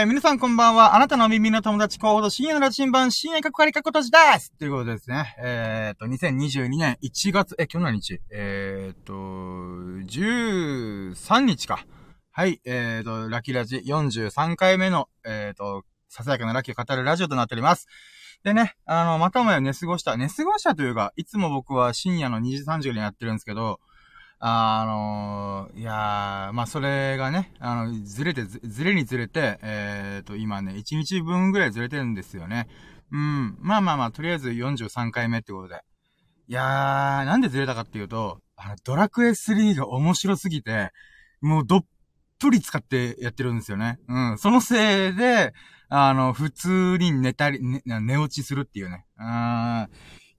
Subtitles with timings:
[0.00, 0.96] えー、皆さんこんばんは。
[0.96, 5.36] あなたの耳の友達候補と深夜のラジン版、深夜かくかりかことじですということですね。
[5.38, 8.18] えーと、2022年1月、え、今日何日？
[8.30, 11.84] えーと、13日か。
[12.30, 17.86] はい、えーと、ラキラジ43回目の、えーと、ささやかなラッキーを語るラジオとなっております。
[18.42, 23.80] でね、あの、またもや寝過ごした、寝過ごしたというか、いつも僕は深夜の2時3時にやってるんですけど、
[24.42, 32.66] あのー、いやー、まあ、それがね、あの、ずれて、ずれにずれて、えーと、今ね、1日分ぐらいずれてるんですよね。
[33.12, 33.58] うん。
[33.60, 35.82] まあまあまあ、とりあえず43回目ってことで。
[36.48, 40.90] いやー、なんでずれたかっていうと、あの、ドラクエ3が面白すぎて、
[41.42, 41.84] もうどっ
[42.38, 43.98] ぷり使ってやってるんですよね。
[44.08, 44.38] うん。
[44.38, 45.52] そのせいで、
[45.90, 49.04] あの、普通に寝たり、ね、寝落ちするっていうね。
[49.18, 49.88] うん。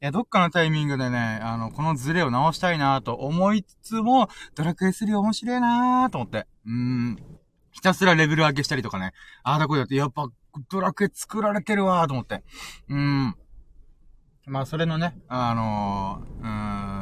[0.01, 6.47] いや、どっかのタイミングでね、あの、このズレを直したいなと思いつつも、ドラクエ3面白いなと思って。
[6.65, 7.17] うん。
[7.69, 9.13] ひたすらレベル上げしたりとかね。
[9.43, 10.27] ああだこうやって、やっぱ、
[10.71, 12.43] ドラクエ作られてるわと思って。
[12.89, 13.35] うん。
[14.47, 16.47] まあ、それのね、あのー、う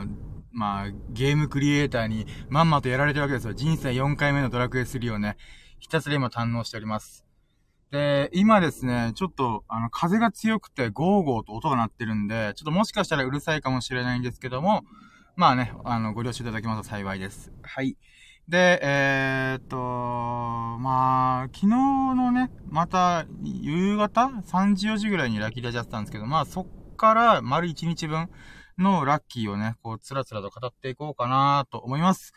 [0.06, 3.54] ん、まあ、ゲームクリエイターにまんまとやられてるわけですよ。
[3.54, 5.38] 人生4回目のドラクエ3をね、
[5.80, 7.29] ひたすら今堪能しております。
[7.92, 14.84] で、今ですね、ちょっと、あの、風が強くてゴーゴーと音が鳴ってるんで、ちょっともしかしたらうるさいかもしれないんですけども、
[15.36, 17.52] まあね、あの、ご了承いただけますと幸いです。
[17.64, 17.98] はい。
[18.48, 28.30] で、えー、っと、まあ、昨日のね、また、夕方 ?3 時4時ぐらいにラッキーラジやったんですけど、まあ、そっから丸1日分
[28.78, 32.34] のラッキーをね、こう、つらつらと語っていこうかなと思います。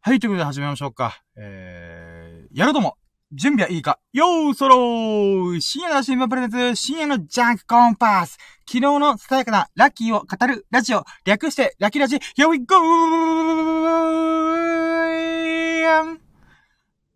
[0.00, 1.22] はい、ということで始めましょうか。
[1.36, 2.96] えー、やるとも
[3.32, 4.00] 準備はいいか。
[4.12, 5.60] よーそろー。
[5.60, 8.38] 深夜の新聞プレゼンツ、深夜のジャンクコンパス。
[8.66, 12.74] 昨日のささやかなラッキーを語るラジオ、略してラッキーラジ、Here we go!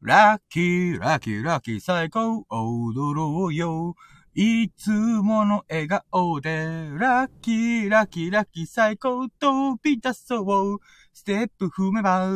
[0.02, 3.96] ラッキー、ラッキー、ラッキー、最高、踊ろうよ。
[4.36, 10.80] いつもの笑顔で、ラッキー、ラッキー、ラッキー、最高、飛び出そう。
[11.12, 12.28] ステップ踏めば、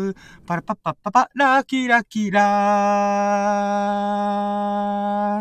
[0.46, 2.40] パラパッパッパパ、ラッキーラッキーラ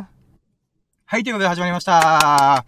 [0.01, 0.06] ー。
[1.06, 2.66] はい、ということで始まりました。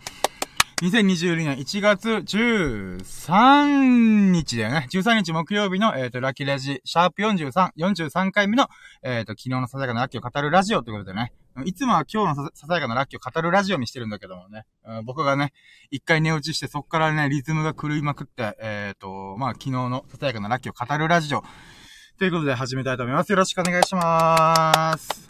[0.84, 4.88] 2022年1月13日だよね。
[4.92, 8.68] 13日木曜日の、えっ、ー、と、ラッキーラジ、シャープ43、43回目の、
[9.02, 11.34] えっ、ー、と、昨日のささやかなラッキーを語るラジオということでね。
[11.66, 14.66] いつもは今日のささやかなラッキーを語るラジオにしてるんだけどもね。
[14.86, 15.54] うん、僕がね、
[15.92, 21.44] 一回寝落ちしてそっからね、リズムが狂いまくって、えっ、ー、と、まあ、昨日のささやかなラッキーを語るラジオ。
[22.18, 23.32] ということで始めたいと思います。
[23.32, 25.26] よろしくお願いします。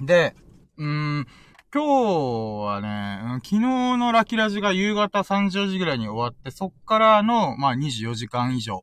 [0.00, 0.34] で、
[0.76, 1.26] うーん、
[1.72, 3.60] 今日はね、昨日
[3.96, 8.82] のラッキーラジが夕方3時時ぐらいに終わって、そっからの、まあ24時間以上。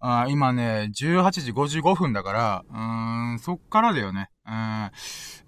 [0.00, 4.30] あ今ね、18時55分だから、うん、そっからだよね。
[4.46, 4.90] うん。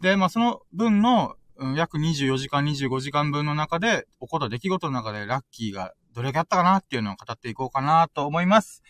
[0.02, 8.82] で、まあその分の、うん、約24時間、25時間分の中で、起こった出来事の中でラッキーがどれだけあったかなっていうのを語っていこうかなと思います。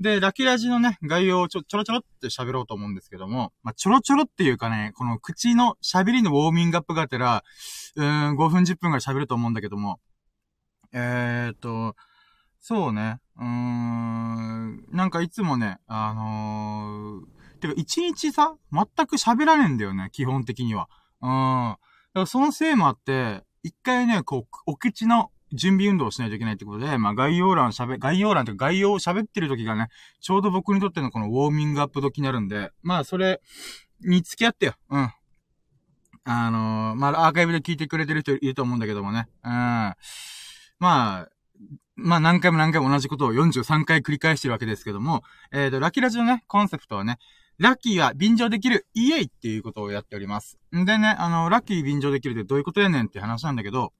[0.00, 7.44] で、ラキラジのね、概要をちょ、ちょろちょろって喋ろうと思うんですけども、まあ、ちょろちょろっていうかね、この口の喋りのウォーミングアップがてら、
[7.96, 10.00] うん、5分10分ぐらい喋ると思うんだけども、
[10.92, 11.94] えーと、
[12.64, 20.88] そうね、うーん、なんかいつもね、あのー、てか一日さ、全く喋らねえんだよね、基本的には。
[21.20, 21.28] うん。
[21.28, 29.88] だからそのせいもあって、一回ね、こう、お口の準備運動をしないといけないってことで、まあ概要欄喋、概要欄というか概要を喋ってる時がね、
[30.20, 33.40] ちょうど僕にとってのこのウォーミングアップ時になるんで、まあそれ
[34.04, 34.74] に付き合ってよ。
[34.88, 35.12] うん。
[36.24, 39.26] あのー、まあアーカイブで聞いてくれてる人いると思うんだけどもね。
[39.42, 39.50] うん。
[39.50, 39.94] ま
[40.80, 41.28] あ、
[41.96, 45.22] まあ何回も何回も同じことを43回繰り返してるわけですけども、
[45.52, 47.18] えっ、ー、と、ラッキーラジのね、コンセプトはね、
[47.58, 50.58] ラッキーは便乗できるイエイっていうことをやっております。
[50.74, 53.92] んでね、あの、ラッキー便乗できるってどういうことやねんって話なんだけど、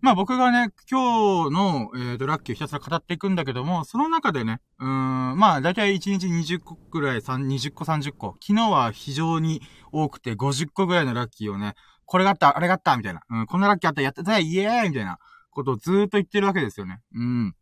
[0.00, 8.36] まあ僕がね、今日の、えー、と、ラッキーをひたすら語っていくんだけども、その中でね、うーん、まあだいたい1日20個くらい、20個30個。
[8.40, 9.62] 昨日は非常に
[9.92, 11.74] 多くて50個ぐらいのラッキーをね、
[12.04, 13.20] これがあった、あれがあった、みたいな。
[13.30, 15.18] うん、こんなラッキーあった、やってた、イエーイみたいな
[15.56, 17.00] ことをずっと言ってるわけですよね。
[17.14, 17.54] うん。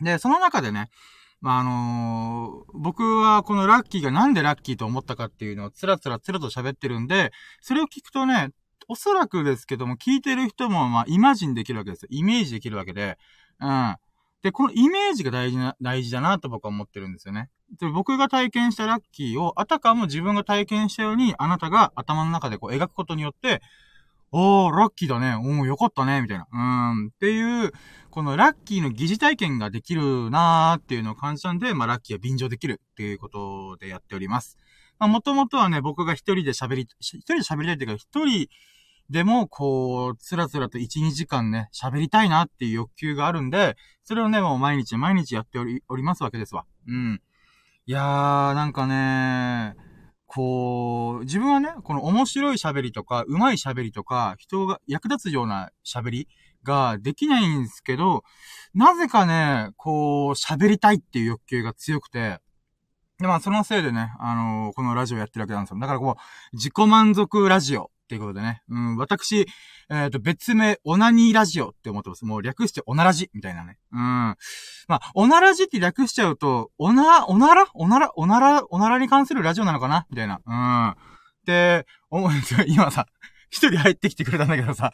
[0.00, 0.90] で、その中でね、
[1.40, 8.50] まあ、あのー、僕はこのラッキーがなんでラッキーと思ったかっていうのをつらつらつらと喋ってるんで、それを聞くとね、
[8.88, 12.08] おそらくですけども、聞いてる人も、ま、イマジンできるわけですよ。
[12.10, 13.18] イメージできるわけで。
[13.60, 13.96] うん。
[14.42, 17.48] で、このイメージが大事な、大事だなと僕は思ってるんですよね。
[17.80, 23.62] で、僕が体験したラッキーを、あたかも自分が体験したように、あなたが頭の中でこう描くことによって、
[24.32, 25.36] おー、ラッキーだね。
[25.36, 26.22] おー、よかったね。
[26.22, 26.46] みたいな。
[26.52, 27.06] うん。
[27.08, 27.72] っていう、
[28.10, 34.56] このラッキーの疑似体験ができるなーっていうのを感じたんで、まあ、ラッキーは便乗できるっていうことでやっております。
[34.98, 38.48] まあ、もともとはね、僕が一人で喋り、一人で喋りたいっていうか、一人
[39.10, 46.64] でも、こう、つらつらと1、2時間ね、喋りたいなっていう欲求があるんで、それをね、もう毎日毎日やっており、おりますわけですわ。
[46.88, 47.20] うん。
[47.84, 49.91] いやー、なんかね
[50.34, 56.28] こう、自分はね、この面白い喋りとか、上手い喋りとか、人が役立つような喋り
[56.62, 58.22] ができないんですけど、
[58.72, 62.38] なぜかね、こう、喋りたいっていう欲求が強くて、
[63.18, 65.78] で、まあ、そのせいでね、あのー、このラジオやってるわけなんですよ。
[65.80, 68.62] だからこう、自己満足ラジオっていうことでね。
[68.68, 72.26] うん、私、えっ、ー、と、別名、オナニーラジオって思ってます。
[72.26, 73.78] もう略してオナラジみたいなね。
[73.90, 73.98] うん。
[73.98, 74.36] ま
[74.96, 77.66] あ、オナラジって略しちゃうと、オナ、オナラ？
[77.72, 78.10] オナラ？
[78.16, 78.64] オナラ？
[78.68, 80.06] オナラに関するラジオなのかな？
[80.10, 80.40] みたいな。
[80.46, 80.94] うん。
[81.46, 82.64] で、思うんですよ。
[82.68, 83.06] 今さ、
[83.48, 84.92] 一人入ってきてくれたんだけどさ、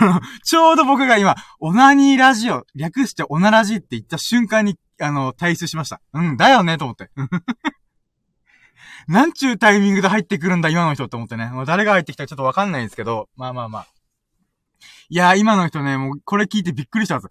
[0.00, 6.00] あの、ちょうど僕が今、オナニーラジオ、略してオナラジって言った瞬間に、あの、退出しました。
[6.14, 7.10] うん、だよね、と思って。
[9.08, 11.46] なんちゅうタイミングで入ってくるんだ、今の人って思ってね。
[11.46, 13.86] もう誰が入ってきたかちょっとわかんないんですけど、まあまあまあ。
[15.08, 17.30] いやー、今の人ね、もうこれ聞いてびっくりしたんですよ。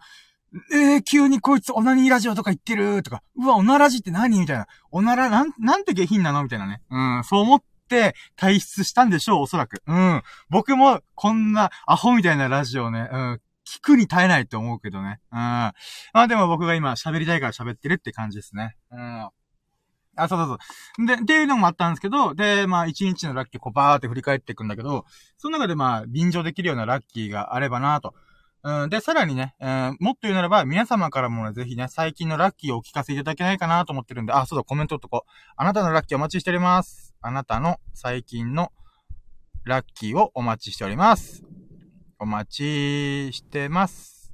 [0.72, 4.68] えー、急にこいつオナニーラジオとか言ってるとか、うわ、オナラジって何みたいな。
[4.92, 6.44] オナラ、なん、なんて下品なの？
[6.44, 6.81] みたいなね。
[6.89, 9.83] うん、そう思って退出したんでしょう、おそらく。
[9.86, 10.24] うん。
[10.50, 15.19] 僕もこんなアホみたいなラジオね、うん、聞くに耐えないと思うけどね。
[15.30, 15.38] うん。
[15.38, 15.74] ま
[16.13, 18.77] あでも僕が今喋りたいから喋ってるって感じですね。
[18.92, 19.30] うん。
[20.15, 20.57] あ、そうそう
[20.97, 21.07] そう。
[21.07, 25.06] で、っていうのもあったんですけど、で、まあ、一日のラッキーこうバーって振り返っていくんだけど、
[25.38, 28.13] その中でまあ、便乗できるようなラッキーがあればなと。
[28.63, 35.31] うん、で、さらにね、えー、もっと言うならば、皆様からもね、ぜひね、最近のラッキーをお聞かせいただけないかなと思ってるんで、あ、そうだ、コメントとこう。
[35.56, 37.13] あなたのラッキーお待ちしております。
[37.21, 38.71] あなたの最近の
[39.65, 41.44] ラッキーをお待ちしております。
[42.17, 44.33] お待ちしてます。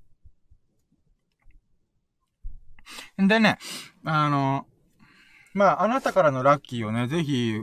[3.22, 3.58] んでね、
[4.06, 4.66] あの、
[5.54, 7.62] まあ、あなたからのラッキーをね、ぜひ、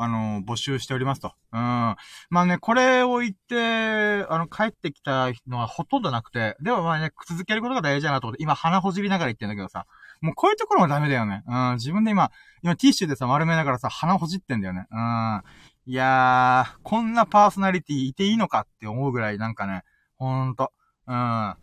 [0.00, 1.32] あの、募集しておりますと。
[1.52, 1.58] うん。
[1.58, 1.96] ま
[2.30, 9.86] あね、これを言って、あの、帰ってきたのはほとんどなくて、でもまあね、続けることが大事だなと思って、今鼻ほじりながら言ってんだけどさ、
[10.20, 11.42] もうこういうところもダメだよね。
[11.48, 11.74] うん。
[11.74, 12.30] 自分で今、
[12.62, 14.86] 今ティッシュでさ、丸めながらさ、鼻ほじってんだよね。
[14.90, 15.42] うん。
[15.86, 19.82] いやー、こんなパーソナリティいていいのかって思うぐらいなんかね、
[20.16, 20.72] ほんと。
[21.08, 21.56] うん。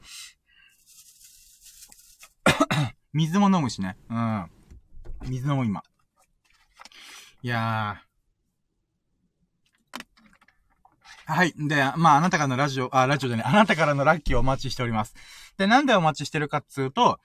[3.14, 3.96] 水も飲むしね。
[4.10, 4.50] うん。
[5.28, 5.84] 水飲む今。
[7.42, 8.06] いやー。
[11.28, 11.54] はい。
[11.58, 15.16] で、まあ、あなたからのラジオ、あ、ラジオでね、あなたからのラッキーをお待ちしております。
[15.58, 17.20] で、なんでお待ちしてるかっつうと、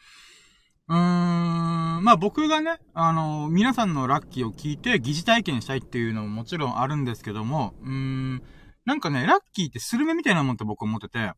[0.88, 8.43] うーん、まあ僕がね、あの、皆さんのラッキーを聞いて疑似体験したいっていうのももちろんあるんですけども、うーん、
[8.87, 11.32] なんかね、ラッキーってスルメみたいなもんって僕思ってて、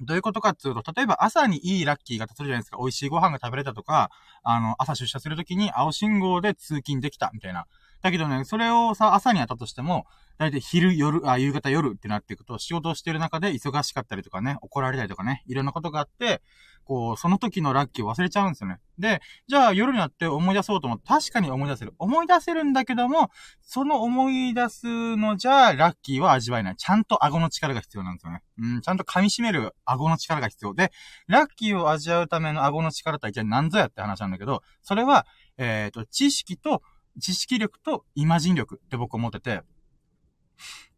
[0.00, 2.78] どういうことかっていうと、例えば朝にいいラッキーが立つるじゃないですか。
[2.78, 4.10] 美味しいご飯が食べれたとか、
[4.42, 7.66] あの、朝出社するときに青信号で通勤できた、みたいな。
[8.02, 10.06] だけどね、それをさ、朝にやったとしても、
[10.38, 16.42] だいたい昼、夜、あ、夕方、夜ってなっていくと、仕事をしてる中で忙しかったりとかね、怒られたりとかね、いろんなことがあって、
[16.86, 18.78] こう、その時のラッキーを忘れちゃうんですよね。
[18.96, 21.94] で、じゃあ夜になって思い出そうと思って、確かに思い出せる。
[21.98, 23.30] 思い出せるんだけども、
[23.60, 26.76] その思い出すのじゃ、ラッキーは味わえない。
[26.76, 28.42] ちゃんと顎の力が必要なんですよね。
[28.58, 30.92] うん、ちゃんと噛み締める顎の力が必要で、
[31.26, 35.26] ラッキーを味わうための顎の力とは一体何ぞやって話なんだけど、それは、
[35.58, 36.82] えっ、ー、と、知識と、
[37.20, 39.62] 知識力とイマジン力って僕思ってて、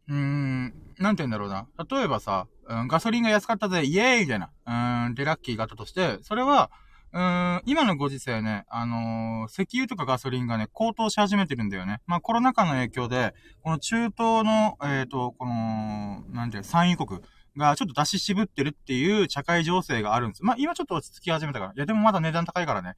[0.09, 1.67] うーん、なんて言うんだろうな。
[1.89, 6.71] 例えばさ、うん、ガソリンが安かったぜ、イエーイみたいな、うーん、で、ラッキーがあったとして、それは、
[7.13, 12.01] うーん、今のご時世ね、あのー、石油とかガソリンがね、高騰し始めてるんだよね。
[12.07, 17.21] まあ、コロナ禍の影響で、この中東の、えっ、ー、と、この、なんていう、産油国
[17.57, 20.43] がちょっと出し渋ってるっていう社会情勢があるんです。
[20.43, 21.71] まあ、今ちょっと落ち着き始めたから。
[21.71, 22.95] いや、でもまだ値段高いからね。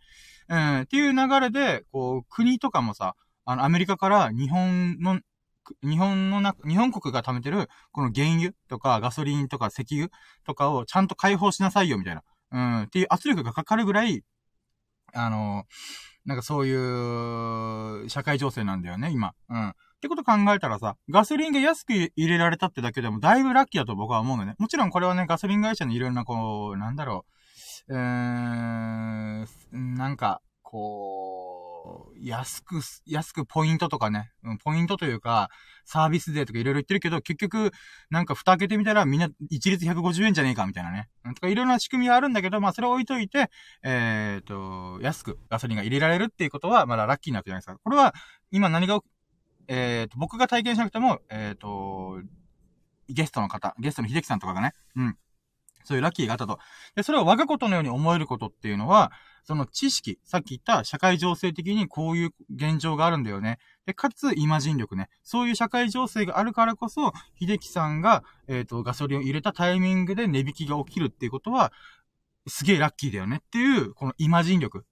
[0.49, 3.15] うん、っていう流れで、こう、国とかもさ、
[3.45, 5.19] あの、アメリカから日本の
[5.83, 10.09] 日本のな、日本国が貯めてる、この原油とかガソリンとか石油
[10.45, 12.23] とかをちゃんと解放しなさいよ、みたいな。
[12.51, 14.23] うん、っていう圧力がかかるぐらい、
[15.13, 15.65] あの、
[16.25, 19.33] なんかそういう、社会情勢なんだよね、今。
[19.49, 19.69] うん。
[19.69, 24.55] ってこと考えたらさ、ガソリンが安く入れられたってだけでもだいぶラッキーだと僕は思うのね。
[24.57, 27.25] もちろんこれはね、ガソリン会社のいろんなこう、なんだろ
[27.87, 29.45] う、うーん、
[29.95, 31.50] なんか、こう、
[32.19, 35.49] 安く、安くポイントとかね、うんポイントというか、
[35.85, 37.71] サービスデーとかいろいろ言ってるけど、結局、
[38.09, 41.09] なんか蓋開けてみたらみんな一律150円じゃねえかみたいなね。
[41.25, 43.49] うんとかいろんな仕組みはあるんだけど、まあそれを置いといて、
[43.83, 47.77] えっ、ー、と、安くガソリンが入れられるっていうことは、まだラッキーなわけじゃないですか。
[47.83, 48.13] これは、
[48.51, 48.99] 今何が、
[49.67, 52.21] えっ、ー、と、僕が体験しなくても、えっ、ー、と、
[53.09, 55.17] ゲストの方、ゲストの秀樹さんとかがね、うん。
[55.83, 56.59] そういうラッキーがあったと。
[56.95, 59.11] で、それを我がことのように思えることっていうのは、
[59.43, 63.57] その知識、さっき言った社会情勢的にこういう現状があるんだよね。
[63.85, 65.09] で、かつ、イマジン力ね。
[65.23, 71.73] そういう社会情勢があるからこそ、秀樹さんが、えっ、ー、と、ガソリンを入れたタイミングで値引きが起きるっていうことは、
[72.47, 74.85] すげえラッキーだよねっていう、このイマジン力。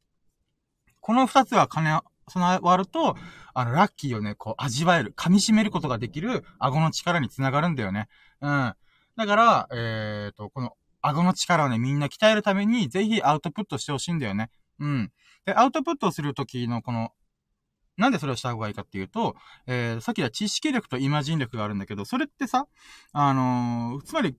[1.00, 1.84] この二つは兼
[2.27, 3.15] 備わると、
[3.53, 8.08] あの、ラッキーをね、こう、味わえる、噛み締めることができる、顎の力につながるんだよね。
[8.41, 8.74] うん。
[9.19, 14.49] だから、えっ、ー、と、この、顎の力をね、みんな鍛えるために、ぜひアウトプットしてほしいんだよね。
[14.79, 15.11] うん。
[15.45, 17.11] で、アウトプットをするときの、この、
[17.97, 19.35] なんでそれをした方がいいかっていうと、
[19.67, 22.65] えー、さっきは知識力とイマジン力があるんだけど、それってさ、
[23.11, 24.38] あのー、つまり、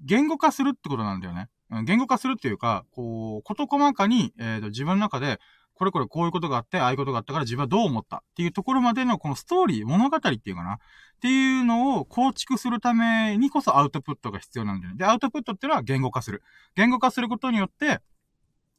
[0.00, 1.50] 言語化するってことなんだよね。
[1.84, 5.40] 言語化するっていうか、こう、こと細かに、えっ、ー、と、自分の中で、
[5.76, 10.78] これこれこういうことがあって、ああいうことがあったから自分はどう思ったっていうところまでのこのストーリー、物語っていうかなっ
[11.20, 14.98] ていうのを構築するためにこそアウトプットが必要なんだよね。
[14.98, 16.42] で、アウトプットっていうのは言語化する。
[16.74, 18.00] 言語化することによって、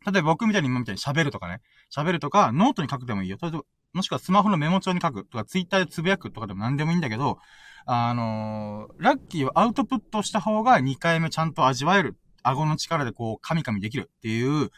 [0.06, 1.62] 例えば僕みたいに今みたいに喋るとかね。
[1.96, 3.38] 喋るとか、ノートに書くでもいいよ。
[3.42, 3.62] 例えば
[3.94, 7.40] もしくはスマホのメモ帳に書くとか、ツイッターでつぶやくとかでも何でもいいんだけど、
[7.86, 12.18] あのー、ラッキーをアウトプットした方が2回目ちゃんと味わえる。
[12.44, 14.72] 顎の力でこう、カミカミできるっていう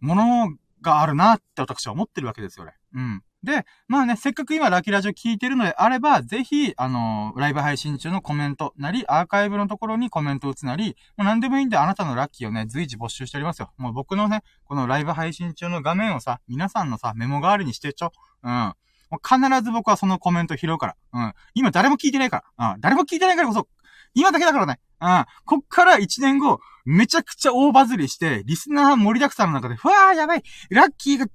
[0.00, 0.48] もの
[0.84, 2.74] があるなって私は思ってるわけですよね。
[2.94, 3.22] うん。
[3.42, 13.70] で、まあね、せっかく今ラキラジオ聞いてるのであれば、ぜひ、あのー、ライブ配信中のコメントなり、アーカイブのところにコメント打つなり、もう何でもいいんであなたのラッキーをね、随時募集しておりますよ。
[13.76, 18.12] もう僕のね、このライブ配信中の画面をさ、皆さんのさ、メモ代わりにしてちょ。
[18.42, 18.72] うん。
[19.10, 20.96] もう必ず僕はそのコメント拾うから。
[21.12, 21.32] うん。
[21.54, 22.74] 今誰も聞いてないから。
[22.74, 22.80] うん。
[22.80, 23.68] 誰も聞いてないからこそ、
[24.14, 24.80] 今だけだからね。
[25.00, 25.24] うん。
[25.44, 31.26] こっから1年後、めちゃくちゃ大バズりして、リスナー盛りだくさんの中で、ふわーやばいラッキーが、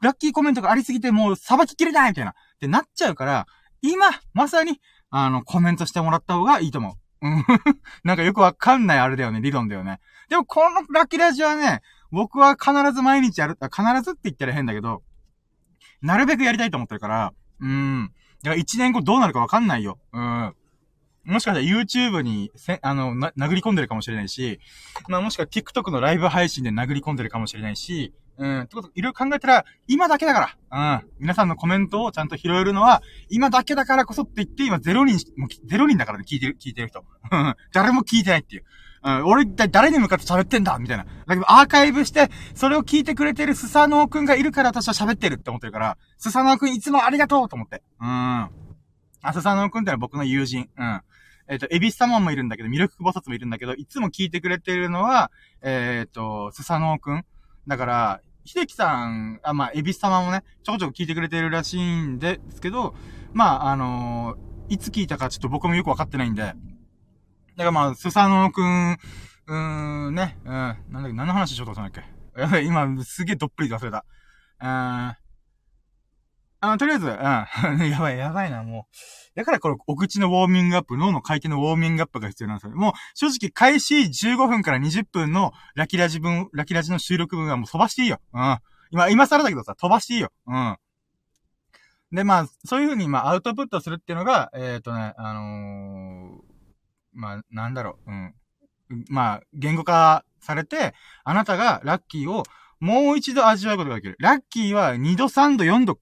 [0.00, 2.30] ラッキーコメントがありすぎてもうさばききれないみたいな。
[2.32, 3.46] ってなっちゃうから、
[3.80, 7.26] 今、まさに、あの、コメントしてもらった方がいいと思う。
[7.26, 7.44] うん。
[8.04, 10.00] なんかよくわかんないあれだよね、理論だよね。
[10.28, 15.02] でもこのラッキーラジオはね、僕は必ず毎日やる、必ずって言ったら変だけど、
[16.00, 18.12] なるべくやりたいと思ってるから、うん。
[18.42, 19.98] だから1年後どうなるかわかんないよ。
[20.12, 20.54] うん。
[21.24, 24.60] もしかしたら YouTube にせ、あの、な、殴り込んでるかもしれないし、
[25.08, 37.04] まあもしくは TikTok のライブ配信で殴り込んでるかもしれないし、うん、ってこと、いろいろ考えたら、今だけだから、うん、皆さんのコメントをちゃんと拾えるのは、今だけだからこそって言って、今ゼロ人、もうゼロ人だからね、聞いてる、聞いてる人。
[37.72, 38.64] 誰も聞いてないっていう。
[39.04, 40.78] うん、俺一体誰に向かって喋ってんだ？
[40.78, 41.04] みたいな。
[41.04, 47.82] だけどアーカイブして、それを聞いてくれてるスサノオくんがいるから私は喋ってるって思ってるから、スサノオくんいつもありがとうと思って。
[48.00, 48.08] うん。
[48.08, 48.50] あ、
[49.32, 50.68] スサノオくんってのは僕の友人。
[50.78, 51.00] うん。
[51.48, 55.30] えっ、ー、と、エビス様もいるんだけど、ミルクボサツもいるんだけど、いつも聞いてくれてるのは、
[55.62, 57.24] えっ、ー、と、スサノオくん。
[57.66, 62.94] だから、秀樹さん、あ、まあ、エビス様もね、ちょこちょこ聞いてくれてるらしいんですけど、
[63.32, 66.56] まあ、あのー、いつ聞いたかちょっと僕もよくわかってないんで、だか
[67.56, 72.40] らまあ、スサノオくん、うーん、ね、うん、なんだっけ、何の話しようとしたんだっけ。
[72.40, 74.04] やばい、今、すげえどっぷり忘れた。
[74.60, 75.16] うーん、
[76.64, 77.14] あとりあえず、うん。
[77.90, 79.21] やばい、やばいな、もう。
[79.34, 82.72] だからこれ、お口のウォーミングアップ、脳の回転のウォーミングアップが必要なんですよ。
[82.72, 88.20] もう、正直、開始15分から20分のラキラジ分、ラキラジの収録分はもう飛ばしていいよ。
[88.34, 88.58] うん。
[88.90, 90.30] 今、今更だけどさ、飛ばしていいよ。
[90.46, 90.76] うん。
[92.12, 96.40] で、まあ、そういう風に、まあ、アウトプットするっていうのが、えっ、ー、とね、あのー、
[97.14, 98.34] まあ、なんだろう、うん。
[99.08, 102.42] まあ、言語化されて、あなたがラッキーを
[102.80, 104.16] もう一度味わうことができる。
[104.18, 105.98] ラッキーは2度、3度、4度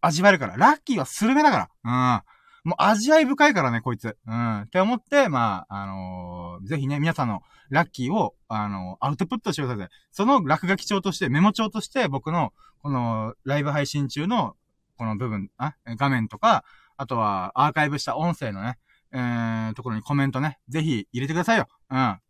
[0.00, 0.56] 味わえるから。
[0.56, 2.18] ラッキーはスルメだから。
[2.18, 2.33] うん。
[2.64, 4.16] もう味わい深いからね、こいつ。
[4.26, 4.60] うん。
[4.62, 9.88] って思って、まあ、あのー、ぜひね、皆さんのラッキーを、あのー、アウトプットしてください。
[10.10, 14.56] その落書き帳として、メモ帳として、僕の、この、ライブ配信中の、
[14.96, 16.64] この部分、あ、画面とか、
[16.96, 18.78] あとは、アーカイブした音声のね、
[19.12, 21.68] えー、ところにコメントね、ぜひ入れてくださいよ。
[21.90, 21.98] うん。
[21.98, 22.20] は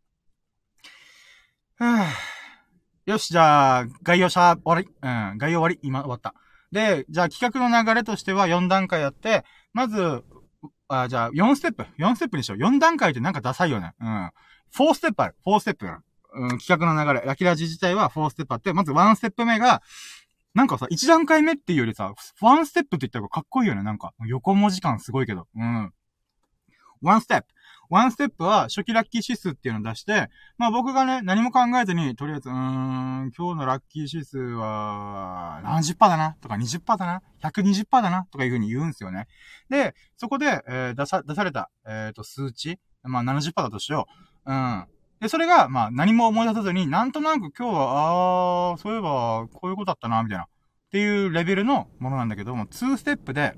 [1.78, 2.04] ぁ。
[3.06, 4.88] よし、じゃあ、概要者、終わり。
[5.00, 5.78] うん、概要終わり。
[5.82, 6.34] 今終わった。
[6.72, 10.24] で、じゃあ企画の流れとしては4段階やって、まず、
[10.88, 12.58] あ、じゃあ4ステップ ?4 ステップにしよう。
[12.58, 13.92] 4段階ってなんかダサいよね。
[14.00, 14.30] うん。
[14.72, 15.36] 4ステップある。
[15.46, 16.00] 4ステップある。
[16.36, 17.26] うん、企画の流れ。
[17.26, 19.82] ラキラジ自体は4ステップあって、まず1ステップ目が、
[20.54, 23.82] なんかさ、1段階目っていうよりさ、1ステップって言った方がかっこいいよね。
[23.82, 25.48] なんか、横文字感すごいけど。
[25.56, 25.92] うん。
[27.02, 27.48] 1ステップ。
[27.90, 36.36] ワンステップは初期ラッキー指数っていうのを出して、まあ僕がね、何も考えずに、とりあえず、うーん、今日のラッキー指数は、何十パーだな？
[36.40, 38.26] とか20%だな ?120% だな？
[38.30, 39.26] とかいう風に言うんですよね。
[39.68, 44.06] で、そこで、えー、出さ、出された、えっ、ー、と、数値、まあ70%だとしよ
[44.46, 44.52] う。
[44.52, 44.84] うん。
[45.20, 50.44] で、それが、まあ何も思い出さずに、なんとなく今日は、あー、そういえば、こういうことだったな、みたいな。
[50.44, 50.46] っ
[50.90, 53.54] ていうレベルのものなんだけども、2ステップで、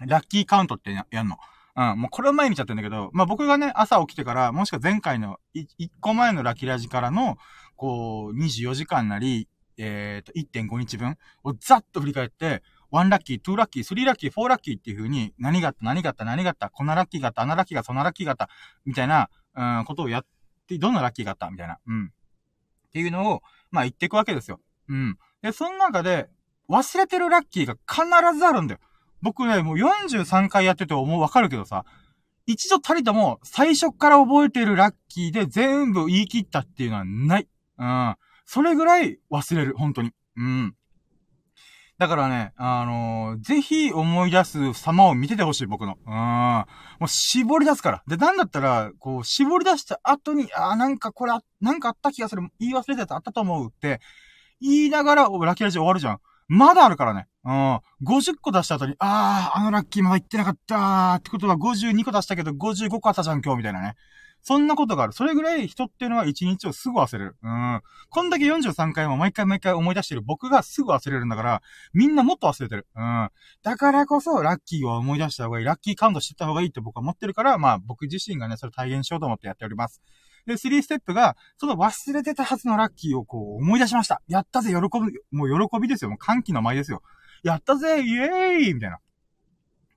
[0.00, 1.38] ラッキーカウントってやんの。
[1.74, 5.66] うん、もうこれを前見ちゃってんだけど、まあ僕がね、朝起きてから、もしくは前回の1
[6.00, 7.36] 個前のラキラジからの、
[7.76, 9.48] こう、24時間なり、
[9.78, 12.62] えっ、ー、と、1.5日分をざっと振り返って、
[12.92, 18.50] 1ラッキー、2ラッキー、3ラッキー、4ラッキーっていう風に、何があった、何があった、何があった、こんなラッキーがあった、あんなラッキーが、そんなラッキーがあった、
[18.84, 20.26] みたいな、うん、ことをやっ
[20.68, 22.06] て、どんなラッキーがあった、みたいな、うん。
[22.06, 24.60] っていうのを、まあ言っていくわけですよ。
[24.88, 25.18] うん。
[25.40, 26.28] で、その中で、
[26.68, 28.80] 忘れてるラッキーが必ずあるんだよ。
[29.22, 31.84] 僕ね、もう43回やってて思うわかるけどさ、
[32.46, 37.48] 一度たりとも最初から覚えてるラッキーで全部言い切ったっていうのはない。
[37.78, 38.16] うん。
[38.44, 40.10] それぐらい忘れる、本当に。
[40.36, 40.74] うん。
[41.98, 45.96] だからね、あのー、ぜひ思い出す様を見ててほしい、僕の。
[46.04, 46.12] うん。
[46.12, 46.66] も
[47.02, 48.02] う絞り出すから。
[48.08, 52.42] で、なんだったら、こう、絞り出した後に、あなんかこれ、なんかあった気がする。
[52.58, 54.00] 言い忘れたやつあったと思うって、
[54.60, 56.20] 言いながら、ラッキーラジ終わるじゃん。
[56.48, 57.28] まだあるからね。
[57.44, 57.80] うん。
[58.04, 63.94] 50個出した後に、あー、あのラッキーまだ言ってなかったーってことは52個出したけど55個あったじゃん今日みたいなね。
[64.42, 65.12] そんなことがある。
[65.12, 67.36] それぐらい人っていうのは1日をすぐ忘れる。
[67.42, 67.80] うん。
[68.10, 71.62] こんだけ43回も毎回毎回思い出してる僕がすぐ忘れるんだから、
[71.94, 72.88] みんなもっと忘れてる。
[72.96, 73.30] うん。
[73.62, 75.64] だからこそ、ラッキーを思い出した方がいい。
[75.64, 80.02] ラッキーカウントしてった方がいいって僕は思ってるから、まあ僕自身がね、それ体現しようと思ってやっております。
[80.46, 84.20] で、3ステップが、その忘れてたはずのラッキーをこう思い出しました。
[84.28, 84.90] やったぜ、喜ぶ。
[85.30, 86.10] もう喜びですよ。
[86.10, 87.02] もう歓喜の舞ですよ。
[87.42, 88.96] やったぜ、イエーイみたいな。
[88.96, 89.00] っ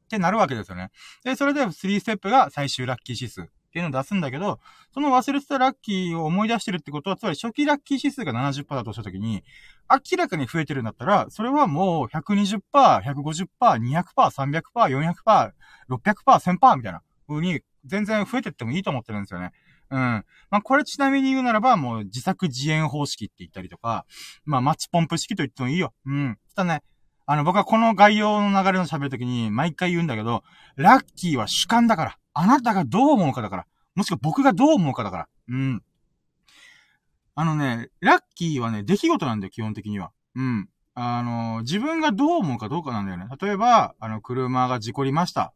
[0.08, 0.92] てなるわけですよね。
[1.24, 4.60] で、それで3ステップが最終ラッキー指数っていうのを出すんだけど、
[4.94, 9.44] その忘れてたラッキーを思い出してるってことは、つまり初期ラッキー指数が70%だとしたときに、
[9.90, 15.52] 明らかに増えてるんだったら、それはもう120%、150%、200%、300%、400%、
[15.90, 19.52] 600%、1000%みたいな風に全然増えてってもいいと思ってるんですよね。
[19.96, 20.26] うん。
[20.50, 24.06] まあ、これちなみに言うならば、もう自作自演方式って言ったりとか、
[24.44, 25.94] まあ、マッチポンプ式と言ってもいいよ。
[26.06, 26.38] うん。
[26.54, 26.84] ただね、
[27.26, 30.44] あの、僕はこの概要の流れの喋るときに毎回言うんだけど、
[30.76, 32.18] ラッキーは主観だから。
[32.34, 33.68] あなたがどう思うかだから。
[33.96, 35.28] もしくは僕がどう思うかだから。
[35.48, 35.84] うん。
[37.36, 40.12] あのね、ラッキーはね、出来事なんだよ、基本的には。
[40.36, 40.70] うん。
[40.94, 43.28] あの、自分がどう思うかどうかなんだよね。
[43.42, 45.54] 例えば、あの、車が事故りました。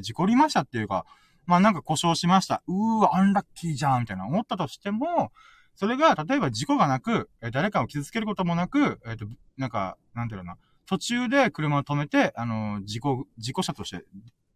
[0.00, 1.04] 事故りましたっていうか、
[1.46, 2.62] まあなんか故障しました。
[2.66, 5.32] うーわ、アンラッキーじゃん、みたいな思ったとしても、
[5.74, 9.26] それが、例えば事故がなく、え誰かを傷つけることもなく、えっ、ー、と、
[9.56, 14.04] なんか、なんていうのな、途中で車を止めて、あの、事故、事故車として、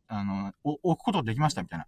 [0.09, 1.87] あの、置くことができました、みたいな。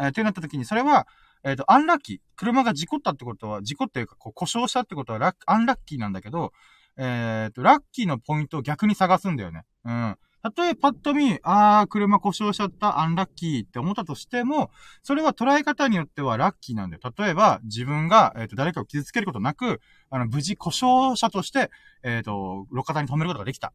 [0.00, 1.06] えー、ってなった時に、それは、
[1.44, 2.18] えっ、ー、と、アンラッキー。
[2.36, 6.52] 車が事故ったってことは、事故っていうか、こう、故障したってことはラッ、アンラッキーなんだけど、
[6.96, 9.64] えっ、ー、と、ラッキーのポイントを逆に探すんだよね。
[9.84, 10.18] うん。
[10.50, 14.70] たとえパッと見、あー、車故障しちゃった、アンラッキーって思ったとしても、
[15.02, 17.12] それは捉え方によってはラッキーなんだよ。
[17.16, 19.80] 例えば、自分が、えっ、ー、と、誰かを傷つけることなく、
[20.10, 21.70] あの、無事故障者として、
[22.02, 23.72] えっ、ー、と、路肩に止めることができた。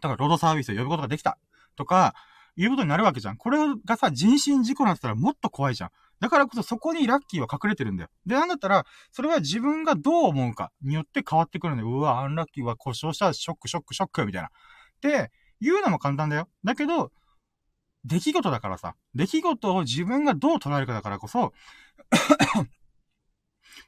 [0.00, 1.38] だから、ロードサービスを呼ぶことができた。
[1.76, 2.14] とか、
[2.56, 3.36] いうことになるわけじゃん。
[3.36, 5.90] これがさ、人身事故になってたらもっと怖いじゃん。
[6.20, 8.08] だからこそそこにラッキーは隠れてるんだよ。
[8.24, 11.90] で、なんだったら、それは自分がどう思うかによって変わってくるんだよ。
[11.90, 14.50] うわ、アンラッキーは故障した、ショック、ショック、ショック、みたいな。
[15.02, 16.48] で、言うのも簡単だよ。
[16.64, 17.12] だけど、
[18.04, 21.52] 出来事だからさ、出来事を自分がどう捉えるかだからこそ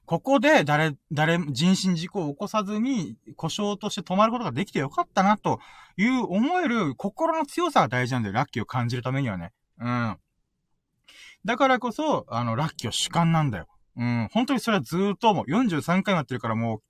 [0.07, 5.61] ここで誰、誰、人身事故を起こさずに故障として止まることができてよかったな、と
[5.97, 8.35] いう思える心の強さが大事なんだよ。
[8.35, 9.53] ラッキーを感じるためにはね。
[9.79, 10.19] うん。
[11.45, 13.69] だからこそ、あの、ラッキーは主観なんだよ。
[13.97, 14.29] うん。
[14.33, 15.45] 本当にそれはずーっと思う。
[15.51, 16.83] 43回もやってるからもう、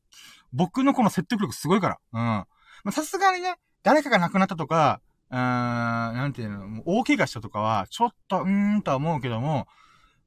[0.52, 2.46] 僕のこの説得力すごいから。
[2.84, 2.92] うん。
[2.92, 9.66] さすがにね、誰かが亡くなったとか、うーん、なんていうの、大怪我したとかは、ちょっと、うーんとは思うけども、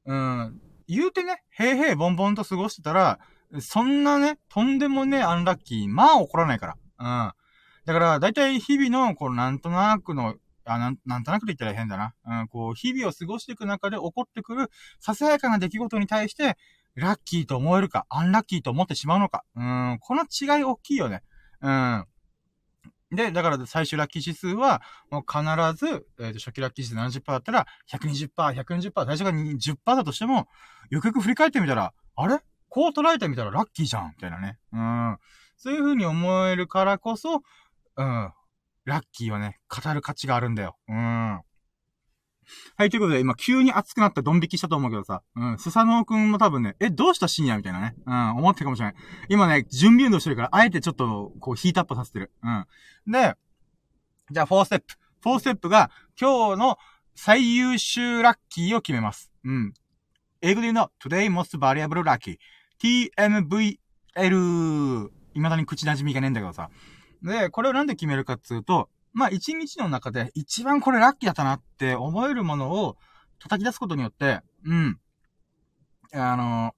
[0.06, 3.18] うん、言うてね、へいへいボンボンと過ごしてたら、
[3.60, 6.76] そんなね、とんでもね、アンラッキー、まあ起こらないから。
[6.98, 7.32] うん。
[7.84, 12.14] だから、だいたい日々の、こう、なんとなくの、あ、なん、なんとなくで言ったら変だな。
[12.40, 16.56] うん、こう、日々を過ごしていく中で起こってくる、ささやかな出来事に対して、
[16.94, 19.44] ラッキーと思えるか、アンラッキーと思ってしまうのか。
[19.56, 21.22] うん、この違い大きいよね。
[21.60, 22.06] うん。
[23.12, 25.42] で、だから最終ラッキー指数は、もう必
[25.76, 30.48] ず、えっ、ー、と、初期ラッキー指数70%だったら、120%、120%、最初が10%だとしても、
[30.90, 32.38] よくよく振り返ってみたら、あれ？
[32.68, 34.58] こう捉えてみたらラッキーじゃんみたいなね。
[34.72, 35.18] うん。
[35.58, 37.42] そういう風に思えるからこそ、
[37.96, 38.32] うん。
[38.86, 40.78] ラッキーはね、語る価値があるんだよ。
[40.88, 41.42] うん。
[42.76, 47.56] はい、ということで、今、急に熱くなったドン引きしたと思うけどさ、うん、スサノオくんも多分ね、え、どうした深夜？
[47.56, 48.94] みたいなね、うん、思ってるかもしれない。
[49.28, 52.32] 今ね、準備運動してるから、あえてちょっと、こう、ヒートアップさせてる。
[52.42, 52.66] うん。
[53.12, 53.36] で、
[54.30, 54.94] じゃあ、4ステップ。
[55.28, 56.78] 4ステップが、今日の
[57.14, 59.30] 最優秀ラッキーを決めます。
[59.44, 59.74] うん。
[60.40, 62.38] 英語で言うの、today most valuable lucky.
[62.82, 63.78] TMVL。
[65.34, 66.68] 未だに口馴染みがねえんだけどさ。
[67.22, 72.96] で、これをなんで決めるかっつうと、まあ一日の中で一番これラッキーだったなって思えるものを
[73.38, 74.98] 叩き出すことによって、うん。
[76.14, 76.74] あの、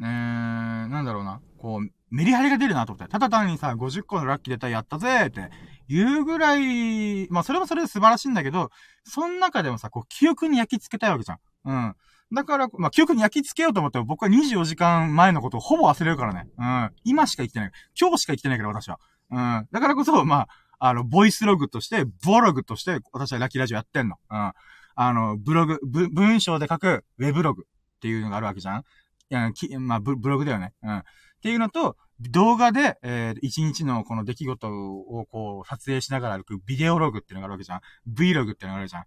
[0.00, 1.40] えー、なんだろうな。
[1.58, 3.10] こう、メリハリが出るなと思って。
[3.10, 5.50] ただ単にさ、50個のラッキー出たやったぜって
[5.88, 8.70] 言うぐらい、まあそれもそれで素晴らしいんだけど、
[9.04, 11.38] その中でもさ、こう、記憶に焼き付けたいわけじゃん。
[11.64, 11.96] うん。
[12.32, 16.48] だから、まあ、記憶に焼き付けようと思っても僕は24時間前のことをほぼ忘れるからね。
[16.58, 16.90] うん。
[17.04, 17.72] 今しか生きてない。
[18.00, 18.98] 今日しか生きてないから、私は。
[19.30, 19.68] うん。
[19.70, 20.48] だからこそ、まあ、
[20.80, 24.16] あの、ボイスログとして、ボログとして、私はラキラジオやってんの。
[24.30, 24.52] うん。
[24.96, 28.80] あの、ブログ、文章で書くウェブログっていうのがあるわけじゃん。
[28.80, 28.82] い
[29.28, 30.72] や、きまあブ、ブログだよね。
[30.82, 30.98] うん。
[30.98, 31.02] っ
[31.42, 37.80] ていうのと、動画で、えー、一日のこの出来事をこう、撮影しながら歩くビデオログっていうのがあるわけじゃん。
[38.12, 39.04] Vlog っていうのがあるじゃん。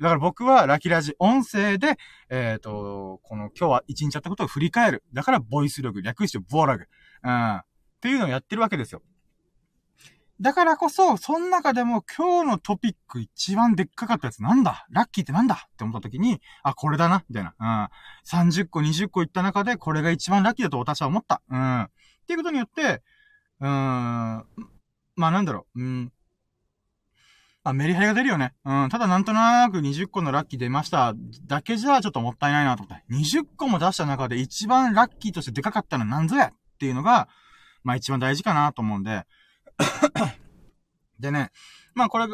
[0.00, 1.96] だから僕はラキラジ音声で、
[2.28, 5.04] えっ、ー、と、この今日は一日やったことを振り返る。
[5.12, 6.86] だからボイスログ、略してボーラグ。
[7.22, 7.56] うん。
[7.56, 7.64] っ
[8.00, 9.02] ていうのをやってるわけですよ。
[10.40, 17.54] だからこそ、その中でも今日のトピック一番でっかかったやつなんだラッキーってなんだって思った時に、あ、これだなみたいな。
[17.58, 18.48] うん。
[18.48, 21.40] 30個、20個いった中で、これが一番ラッキーだと私は思った。
[21.50, 21.82] うん。
[21.82, 21.88] っ
[22.26, 23.02] ていうことによって、
[23.60, 24.44] うーん。
[25.16, 25.80] まあなんだろう。
[25.80, 26.12] うん。
[27.64, 28.52] あ、メリハリが出るよね。
[28.64, 28.88] うん。
[28.90, 31.14] ただなんとなく20個のラッキー出ました。
[31.46, 33.04] だけじゃちょっともったいないなと思って。
[33.10, 37.28] 20個も出した中で一番ラッキーとしてでかかったのは何ぞやっていうのが、
[37.82, 39.24] まあ一番大事かなと思うんで。
[41.18, 41.50] でね、
[41.94, 42.26] まあこれ、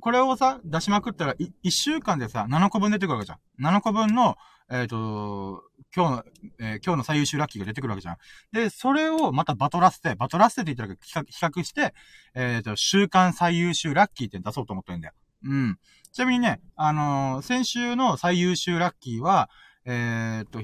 [0.00, 3.64] これをさ、出しまくったら、1週間でさ、7個分出てくるわけじゃん。
[3.64, 4.36] 7個分の、
[4.68, 5.62] えっ、ー、と、
[5.94, 6.24] 今日の、
[6.58, 8.16] えー、今日の最優秀ラッキーが出てくるわけじゃん。
[8.52, 11.94] で、それをまたバトラステ、バトラステって言ったら比較して、
[12.34, 15.14] えっ、ー、と、週間最優秀ラッキーって出そうと思ってるんだよ。
[15.44, 15.78] うん。
[16.12, 19.48] ちなみにね、あの、先週の最優秀ラッキーは、
[19.84, 20.60] えっ、と、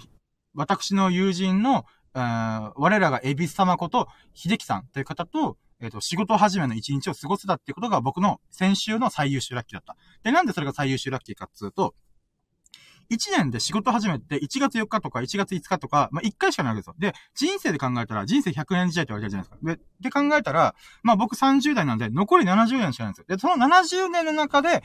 [0.55, 9.97] 私の友人の、我らがエビス様こと、秀樹さんという方と、えっ、ー、と、仕事始めの一日を過ごせたってことが僕の先週の最優秀ラッキーだった。
[10.23, 11.95] で、なんでそれが最優秀ラッキーかっつうと、
[13.11, 16.95] 1年で仕事始めて1月4日とか1月5日とか、まあ、1回しかないわけですよ。
[16.99, 19.59] で、人生で考えたら人生100年時代って言われてるじゃないですか。
[20.01, 23.25] で、で考えたら、まあ僕30代なんで残り70年しかないんですよ。
[23.29, 24.83] で、その70年の中で、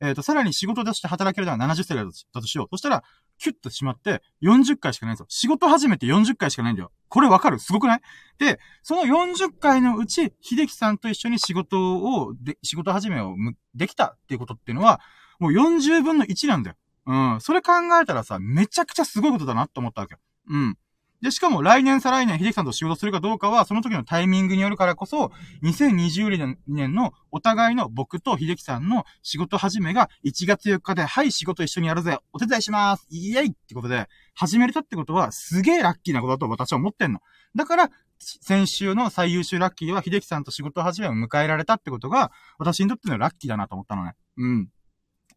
[0.00, 2.04] えっ、ー、と、さらに仕事として働けるのは70歳だ
[2.40, 2.68] としよう。
[2.70, 3.02] そしたら、
[3.40, 5.26] キュッとしまって、40回しかないんですよ。
[5.28, 6.92] 仕事始めて40回しかないんだよ。
[7.08, 7.58] これわかる？
[7.58, 8.00] すごくない？
[8.38, 13.34] で、その40回のうち、秀樹さんと一緒に仕事を、で、仕事始めを
[13.74, 15.00] できたっていうことっていうのは、
[15.38, 16.76] もう40分の1なんだよ。
[17.06, 17.40] うん。
[17.40, 20.18] それ考えたらさ、めちゃくちゃすごいことだなって思ったわけよ。
[20.50, 20.78] うん。
[21.22, 37.20] で、しかも来年再来年、秀樹さんと仕事するかどうかは、その時のタイミングによるからこそ、2020年のお互いの僕と秀樹さんの仕事始めが1月4日で、はい、仕事一緒にやるぜ、お手伝いしますイエイってことで、始めれたってことは、すげえラッキーなことだと私は思ってんの。
[37.54, 44.14] だから、先週の最優秀ラッキーは、秀樹さんと仕事始めを迎えられたってことが、私にとってのラッキーだなと思ったのね。
[44.36, 44.68] うん。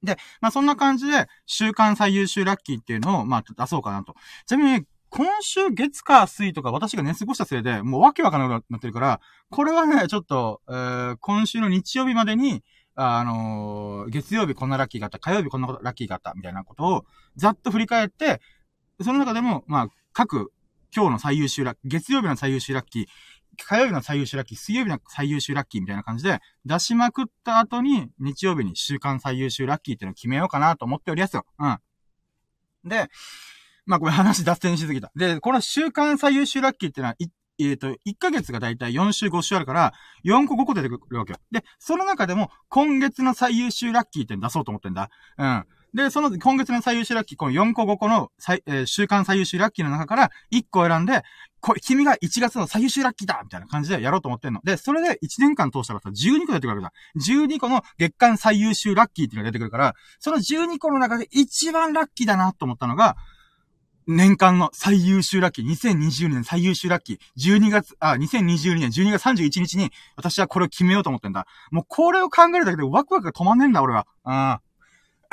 [0.03, 4.15] で、まあそんな感じで、週間最優秀ラッキーっていうのを、まあ出そうかなと。
[4.45, 9.21] ちなみに、今週月火水とか私が寝過ごしたせいで、もうわけわからなくなってるから、
[9.51, 12.63] これはね、ちょっと、えー、今週の日曜日までに、
[12.95, 18.41] あのー、月曜日こんなラッキーがあった、火曜日こんなラッキーがあった、みたいなことを、ざっと振り返って、
[19.03, 20.51] その中でも、まあ、各、
[20.95, 23.05] 今日の最優秀ラッキー、月曜日の最優秀ラッキー、
[23.67, 31.45] 火曜日の最優秀ラッキー、水曜日の最優秀ラッキーみたいな感じで、出しまくった後に、日曜日に週間最優秀ラッキーっていうのを決めようかなと思っておりますよ。
[31.59, 31.77] うん。
[32.83, 33.09] で、
[33.85, 35.11] まあこれ話脱線しすぎた。
[35.15, 39.93] で、この週間最優秀ラッキーってのは、えっ、ー、と、1ヶ月がだいたい4週5週あるから、
[40.25, 41.39] 4個5個出てくるわけよ。
[41.51, 45.09] で、その中でも、今月の最優秀ラッキーって出そうと思ってんだ。
[45.37, 45.65] うん。
[45.93, 48.31] で、その今月の最優秀ラッキー、この4個5個の、
[48.65, 51.21] えー、週間最優秀ラッキーの中から1個選んで、
[51.59, 54.61] これ君が1月の最優秀ラッキーだみたいな感じでやろうと思ってんの。
[54.63, 56.91] で、それで1年間通したらさ、12個出てくるわけだ。
[57.23, 63.15] 12個の月間最優秀ラッキーっていうのが出てくるから、その12個の中で一番ラッキーだなと思ったのが、
[64.07, 71.47] 年間の最優秀ラッキー、2020年最優秀ラッキー、12月、あ、2022年12月31日に、私はこれを決めようと思ってんだ。
[71.71, 74.07] もうこれを考えるだけでワクワクが止まんねえんだ、俺は。
[74.25, 74.59] うん。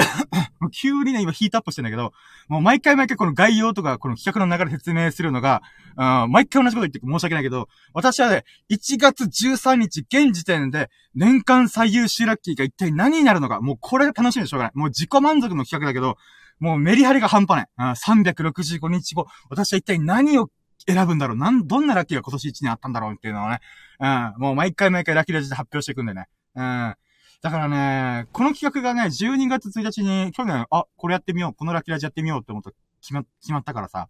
[0.72, 2.12] 急にね、今ヒートアップしてんだけど、
[2.48, 5.62] もう毎回毎回この概要とか、この企画の流れ説明するのが、
[5.96, 14.72] うん、毎回同じこと言って申し訳ないけど、私はね、1月13日現時点で、年間最優秀ラッキーが一体何になるのか、もうこれが楽しみでしょうがない。
[14.74, 16.16] もう自己満足の企画だけど、
[16.60, 17.94] もうメリハリが半端ない。
[17.94, 20.48] 365日後、私は一体何を
[20.86, 23.60] 選ぶんだろうなん、どんなラッキーが今年1年あったんだろうっていうのをね、
[23.98, 26.28] うん、もう毎回毎回ラッキーラジで発表していくんでね。
[26.54, 26.94] うん。
[27.42, 32.70] だからね、この企画がね、12月1日に、去年、あ、これやってみよう、このラッキーラジやってみようって思って
[33.00, 34.08] 決ま、決まったからさ。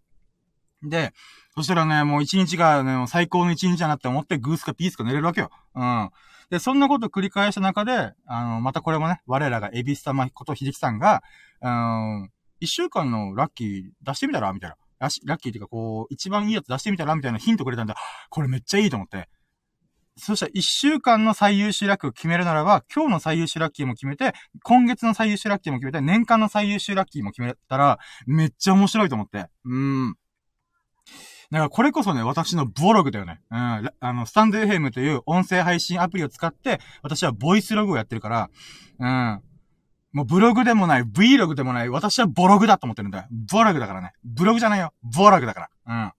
[0.83, 1.13] で、
[1.55, 5.49] そしたらね、もう一日がね、最高の一日だなって思って、グースかピースか寝れるわけよ。
[5.75, 6.09] うん。
[6.49, 11.23] で、そんなこと繰り返した中で、あの、またこれもね、我らがエビス様こと秀樹さんが、
[11.61, 12.31] うん、
[12.61, 14.77] 一週間のラッキー出してみたらみたいな。
[14.99, 17.95] ラッキーっていうか、こう、一番いいやつ出してみたらみたいなヒントくれたんで、
[18.29, 19.27] これめっちゃいいと思って。
[20.15, 27.97] そしたら一週間の最優秀ラッキーを決めるならば、今日の最優秀ラッキーも決めて、今月の最優秀ラッキーも決めて、年間の最優秀ラッキーも決めたら、
[28.27, 29.47] めっちゃ面白いと思って。
[29.65, 30.15] うーん。
[31.49, 33.41] だからこれこそね、私のボログだよね。
[33.49, 33.57] うん。
[33.57, 38.49] あの、スタンド FM という音声配信アプリを使って、私はボイスログをやってるから、
[38.99, 39.41] うん。
[40.13, 43.25] もうブログでもない、Vlog でもない、私はボログだと思ってるんだよ。
[43.51, 44.13] ボログだからね。
[44.23, 44.93] ブログじゃないよ。
[45.03, 45.69] ボログだから。
[45.87, 46.11] うん。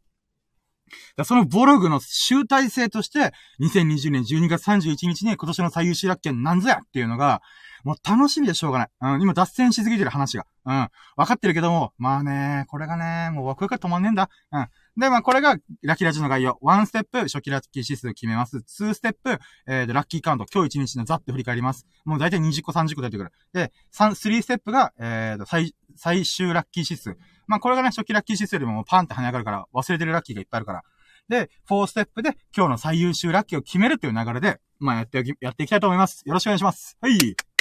[1.17, 7.43] だそのボログの集大成として、2020年12月31日に今年の最優秀楽券なんぞやっていうのが、
[7.85, 8.89] もう楽しみでしょうがない。
[9.01, 10.47] うん、今脱線しすぎてる話が。
[10.65, 10.89] うん。
[11.17, 14.31] わかってるけども、まあね、これがね、もうワクワクが止まんねえんだ。
[14.53, 14.69] うん。
[14.97, 16.59] で、まあこれが、ラッキーラジの概要。
[16.63, 18.59] 1ステップ、初期ラッキー指数決めます。
[18.59, 20.47] 2ステップ、えー、ラッキーカウント。
[20.53, 21.87] 今日1日のザって振り返ります。
[22.05, 23.33] もう大体20個30個出てくる。
[23.55, 27.17] で、3、3ステップが、えー、最、最終ラッキー指数。
[27.47, 30.83] まあこれがね、初期ラッキー指数よりももパンって跳ね上がるから、忘れてるラッキーがいっぱいあるから。
[31.29, 36.23] で、4ステップで今日の最優秀ラッキーを決めるという流れで、まあやっておき、やっていきたいと思います。
[36.27, 36.99] よろしくお願いします。
[37.01, 37.52] はい。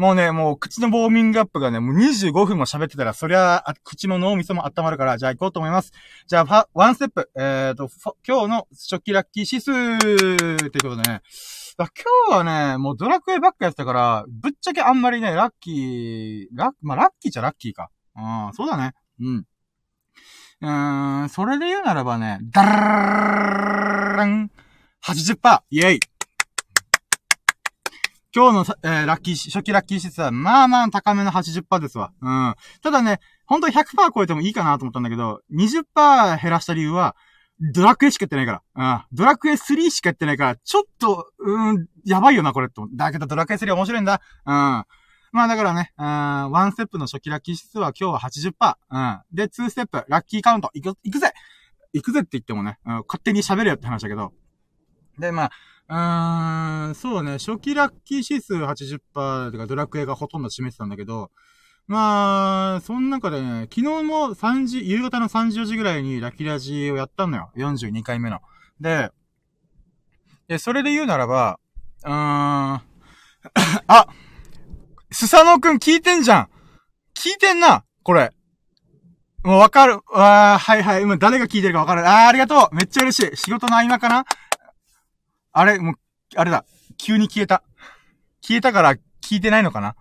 [0.00, 5.92] もうね、もう口のウォーミングアップがね、もう25分も喋ってたら、そりゃ、口も脳みそも温まるから、じゃあ行こうと思います。
[6.26, 7.90] じゃあ、ワンステップ、えっ、ー、と、
[8.26, 11.20] 今日の初期ラッキー指数ってことでね、
[11.76, 11.86] 今
[12.30, 17.90] 日はね、もうドラクエばっかやってたから、ぶっちゃけあんまりね、ラッキー、ラッ、まあ、ラッキーじゃラッキーか。
[18.14, 18.94] ああ、そうだね。
[19.20, 19.44] うん。
[20.62, 24.50] うーん、それで言うならばね、ダラーン
[25.04, 25.60] !80%!
[25.68, 26.00] イェイ
[28.34, 32.12] 今日の、えー、ラッキー、初期ラッキー指数は、まあまあ高めの80%ですわ。
[32.22, 32.54] うん。
[32.80, 37.16] ただね、本当に100%超えてもいいかなと思ったんだけど、20%減らした理由は、
[37.60, 39.02] ドラクエしかやってないから。
[39.12, 39.16] うん。
[39.16, 42.88] ドラクエ3しかやってないから、ちょっと、うん、やばいよな、これと。
[42.94, 44.20] だけどドラクエ3面白いんだ。
[44.46, 44.84] うん。
[45.32, 48.76] まあだからね、うん、ワンステップの初期ラッキー指数は今日は80%。
[48.90, 49.36] うん。
[49.36, 51.32] で、ツーステップ、ラッキーカウント、いく、いくぜ
[51.92, 54.32] いくぜって言ってもね、うん、勝手に喋れよって話だけど。
[55.18, 55.50] で、まあ、
[55.90, 61.32] うーん、そうね、初期ラッキー指数80%とかドラクエがほとんど占めてたんだけど、
[61.88, 67.50] まあ、その中でね、昨日も3時、夕方の3時4時ぐらいにラッキーラジをやったのよ。
[67.56, 68.38] 42回目の。
[68.80, 69.10] で、
[70.46, 71.58] で、それで言うならば、
[72.04, 72.12] うーん、
[73.88, 74.06] あ
[75.10, 76.48] スサノくん聞いてんじゃん
[77.14, 78.30] 聞いてんなこれ。
[79.42, 79.94] もうわかる。
[80.12, 81.02] わー、はいはい。
[81.02, 82.08] 今誰が聞いてるかわかる。
[82.08, 83.36] あー、ありがとうめっちゃ嬉しい。
[83.36, 84.24] 仕事の合間かな？
[85.52, 85.94] あれ、もう、
[86.36, 86.64] あれだ。
[86.96, 87.62] 急に消えた。
[88.40, 89.96] 消えたから聞いてないのかな？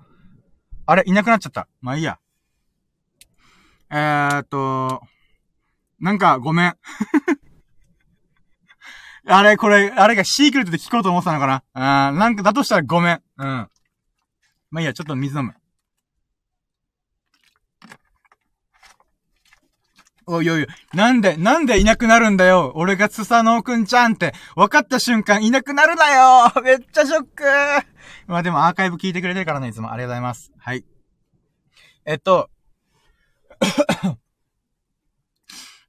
[0.85, 1.67] あれ、いなくなっちゃった。
[1.81, 2.19] まあいいや。
[3.91, 5.01] えーっと、
[5.99, 6.77] なんか、ごめん。
[9.27, 11.63] あれ、これ、あれがシークレットで聞こうと思ってたのかな？
[11.73, 13.23] あー、なんか、だとしたらごめん。
[13.37, 13.45] うん。
[13.45, 13.69] ま
[14.75, 15.55] あいいや、ちょっと水飲む。
[20.31, 27.43] おいおい、なんで、なんでいなくなるんだよ俺がスサノーくんちゃんって、分かった瞬間いなくなるなよ めっちゃショック
[28.27, 30.51] まあでもアーカイブ聞いてくれてるからね、いつもありがとうございます。
[30.59, 30.85] はい。
[32.05, 32.49] えっと、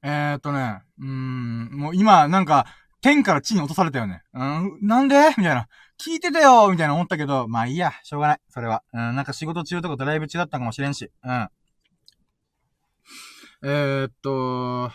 [0.03, 2.65] えっとね、うん、もう今、なんか、
[3.01, 4.23] 天から地に落とされたよね。
[4.33, 5.29] うん、なんで？
[5.37, 5.67] みたいな。
[6.03, 8.39] 聞いてたよみたいな思ったけど、まあいいや、しょうがない。
[8.49, 8.81] それは。
[8.91, 11.11] うん、なんか仕事中とかドライブ中だったかもしれんし。
[11.23, 11.49] うん。
[13.63, 14.91] えー、っと、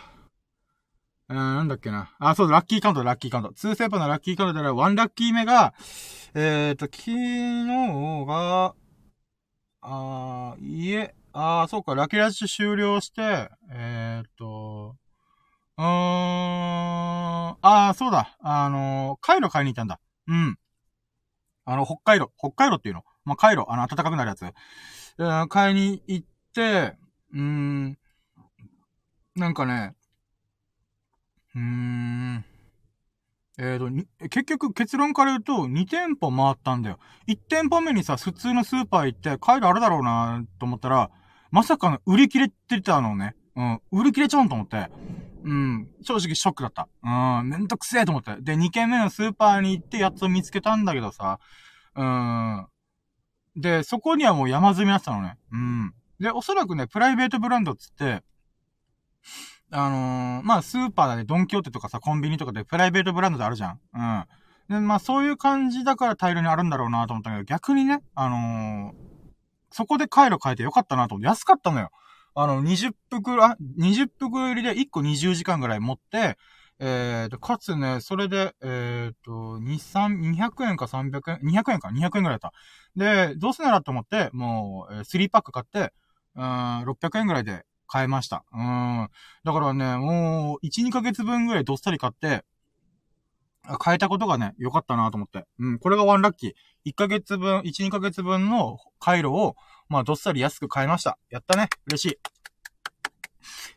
[1.31, 2.11] え、なんだっけな。
[2.19, 3.51] あ、そうだ、ラッキーカウント、ラッキーカウント。
[3.51, 5.73] 2セップのラッキーカウントで、1ラッキー目が、
[6.35, 8.75] えー、っと、昨日が、
[9.83, 14.97] あー、いえ、あー、そうか、ラッキラッシュ終了して、えー、っと、
[15.79, 20.01] うーん、あー、そうだ、あの、カイロ買いに行ったんだ。
[20.27, 20.59] うん。
[21.67, 24.45] あの、北海道、北海道っていうのまあ、カイロ、あの、暖かくなるやつ。
[24.45, 24.53] え
[25.49, 26.97] 買いに行って、
[27.33, 27.99] うーん、
[29.37, 29.95] なんかね、
[31.55, 32.45] うーん、
[33.59, 36.99] えーと、結局結論から言うと2店舗回ったんだよ。
[37.29, 41.11] 1店舗目にさ、普通のスーパー行って帰るあるだろうなと思ったら、
[41.51, 43.35] まさかの売り切れてたのね。
[43.57, 44.89] うん、売り切れちゃうんと思って。
[45.45, 46.89] うん、正直ショックだった。
[47.03, 48.37] うん、めんどくせえと思って。
[48.41, 51.39] で、2軒目のスーパーに行ってやつを見つけたんだけどさ、
[51.95, 52.67] うん。
[53.55, 55.39] で、そこにはもう山積みだったのね。
[55.53, 55.95] うん。
[56.21, 58.23] で、おそらくね、プライベートブランドっつって、
[59.71, 63.81] あのー、まあ、スーパーだね、ドンキョーテとかさ、コンビニとかでプライベートブランドであるじゃん。
[63.95, 64.25] うん。
[64.69, 68.95] で、まあ、そういう感じだから大量にあるんだろうなと思ったけど、逆にね、あのー、
[69.73, 71.91] そこで回路変えてよかったなと思って、安かったのよ。
[72.35, 76.37] あの、20袋、あ、20袋入りで1個20時間ぐらい持って、
[76.79, 82.53] え、ー、と、かつね、それで、え、ー、と、2、3、200円か300円、200円か、200円ぐらいだった。
[82.95, 85.95] で、どうせならと思って、もう、えー、3パック買って、
[86.35, 86.43] うん、
[86.85, 88.45] 600円ぐらいで買えました。
[88.53, 89.09] うん。
[89.45, 92.45] だからね、もう、1、2ヶ月分ぐらいどっさり買って、
[93.85, 95.45] 変えたことがね、良かったなと思って。
[95.59, 96.53] うん、これがワンラッキー。
[96.85, 99.57] 1ヶ月分、1、2ヶ月分の回路を、
[99.89, 101.19] まあ、どっさり安く買いました。
[101.31, 101.69] やったね。
[101.87, 102.19] 嬉しい。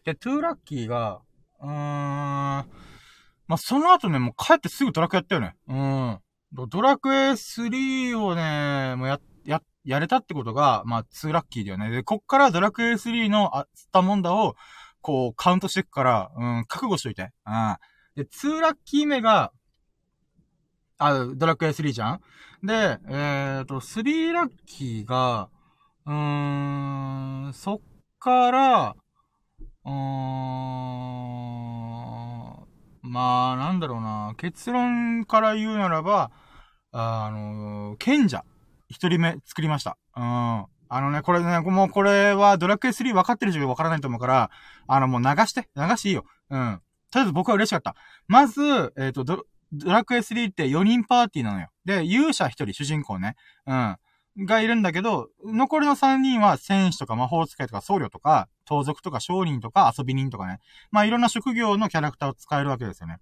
[0.04, 1.22] で、トゥーラッキーが、
[1.62, 2.66] うーん、ま
[3.50, 5.56] あ、その後ね、もう帰ってすぐドラクエやったよね。
[5.68, 6.20] うん。
[6.68, 9.20] ドラクエ3をね、もうや、や、
[9.84, 11.90] やれたってことが、まあ、2ラッキーだよね。
[11.90, 14.56] で、こっからドラクエ3の、あ、スタモンダを、
[15.02, 17.32] こう、カウントしていくから、うん、覚悟しといて。
[17.46, 17.78] うん。
[18.16, 19.52] で、2ラッキー目が、
[20.98, 22.22] あ、ドラクエ3じゃん？
[22.62, 25.50] で、えっ、ー、と、3ラッキーが、
[26.06, 27.80] うーん、そっ
[28.20, 28.96] から、
[29.86, 29.94] うーん、
[33.02, 34.34] まあ、なんだろうな。
[34.38, 36.32] 結論から言うならば、
[36.92, 38.44] あの、賢者、
[38.90, 39.98] 一人目作りました。
[40.16, 40.66] うん。
[40.92, 44.50] あのね、これね、もうこれはドラクエ3分かってる人分からないと思うから、
[44.88, 46.26] あのもう流して、流していいよ。
[46.50, 46.82] うん。
[47.12, 47.96] とりあえず僕は嬉しかった。
[48.28, 49.46] まず、えっ、ー、と、ド
[49.86, 51.70] ラクエ3って4人パーティーなのよ。
[51.86, 53.36] で、勇者1人、主人公ね。
[53.68, 53.98] うん。
[54.46, 60.60] がいるんだけど、残りの3人は戦士とか魔法使いとか僧侶とか、盗賊とか商人とか遊び人とかね。
[60.92, 63.18] まあいろんな職業のキャラクターを使えるわけですよね。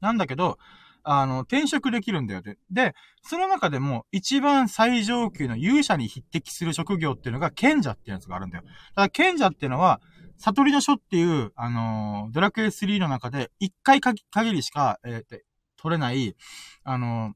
[0.00, 0.58] なんだけど、
[1.04, 2.58] あの、転職できるんだよで。
[2.70, 8.64] で、その中でも一番最上級の勇者に匹敵する職業っていうのが賢者ってやつがあるんだよ。
[8.64, 10.00] だから賢者っていうのは、
[10.38, 15.40] 悟りの書っていう、あの、ドラクエ3の中で一回限りしか、えー、
[15.76, 16.34] 取れない、
[16.82, 17.34] あの、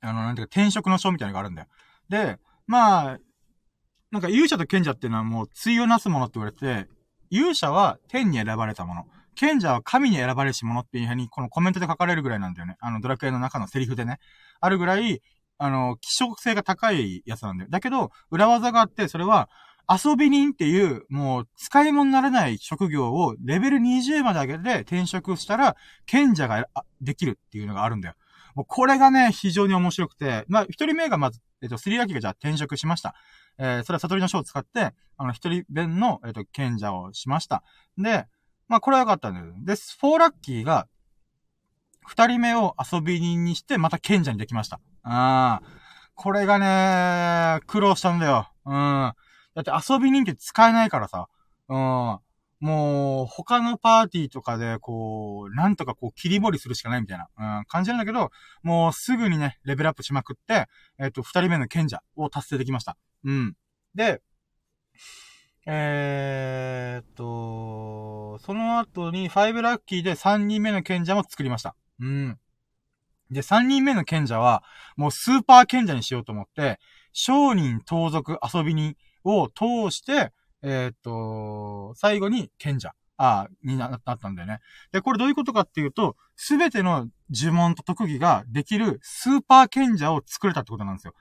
[0.00, 1.68] あの、なんていうか、転職の書みたいなのがあるんだよ。
[2.08, 3.18] で、まあ、
[4.10, 6.88] なんか勇者と賢者っていうのはもう対をなすものって言われて、
[7.30, 9.06] 勇者は天に選ばれたもの。
[9.34, 12.76] 賢者は神に選ばれし者っていうふうに、このコメントで書かれるぐらいなんだよね。
[12.80, 14.18] あの、ドラクエの中のセリフでね。
[14.60, 15.22] あるぐらい、
[15.58, 17.70] あの、希少性が高いやつなんだよ。
[17.70, 19.48] だけど、裏技があって、それは、
[19.88, 26.66] 遊び人っていう、もう、使い物にならない職業をレベル20まで上げて転職したら、賢者が
[27.00, 28.14] できるっていうのがあるんだよ。
[28.54, 33.14] もうこれがね、非常に面白くて、まあ、一人目がまず、えっと、スリラキがじゃあ転職しました。
[33.58, 37.62] えー、それは悟りの書を使って、あの、一人弁の、えっと、賢者をしました。
[37.98, 38.26] で、
[38.68, 39.46] まあ、これは良かったんだよ。
[39.58, 40.88] で、フォーラッキーが、
[42.06, 44.80] 二人目を遊び人にして、また賢者にできました。
[45.02, 45.84] ああ。
[46.14, 48.48] これがね、苦労したんだよ。
[48.66, 48.72] うん。
[48.72, 49.14] だ
[49.60, 51.28] って遊び人って使えないからさ。
[51.68, 52.18] うん。
[52.60, 58.30] もう、他のパーティーとかで、こう、なんとかこう、切り盛りするしかないみたいな、うん、感じなんだけど、
[58.62, 60.66] もうすぐにね、レベルアップしまくって、
[60.98, 62.96] えっ、と、二人目の賢者を達成できました。
[63.24, 63.56] うん。
[63.94, 64.22] で、
[65.66, 71.74] えー、と、その後に5ラッキーで3人目の賢者も作りました。
[72.00, 72.38] うん。
[73.30, 74.62] で、3人目の賢者は、
[74.96, 76.78] もうスーパー賢者にしようと思って、
[77.12, 84.60] 商人、盗賊、遊び人を通して、えっ、と、最後に賢者、あになったんだよね。
[84.92, 91.14] で、これどういうことかっていうと、すべての呪文と特技ができるスーパー賢者を作れたってことなんですよ。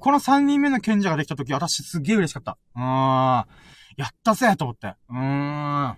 [0.00, 2.58] この3人目の賢者ができた時、私すげえ嬉しかった。
[2.76, 3.46] うーん。
[3.98, 4.94] やったぜと思って。
[5.10, 5.88] うー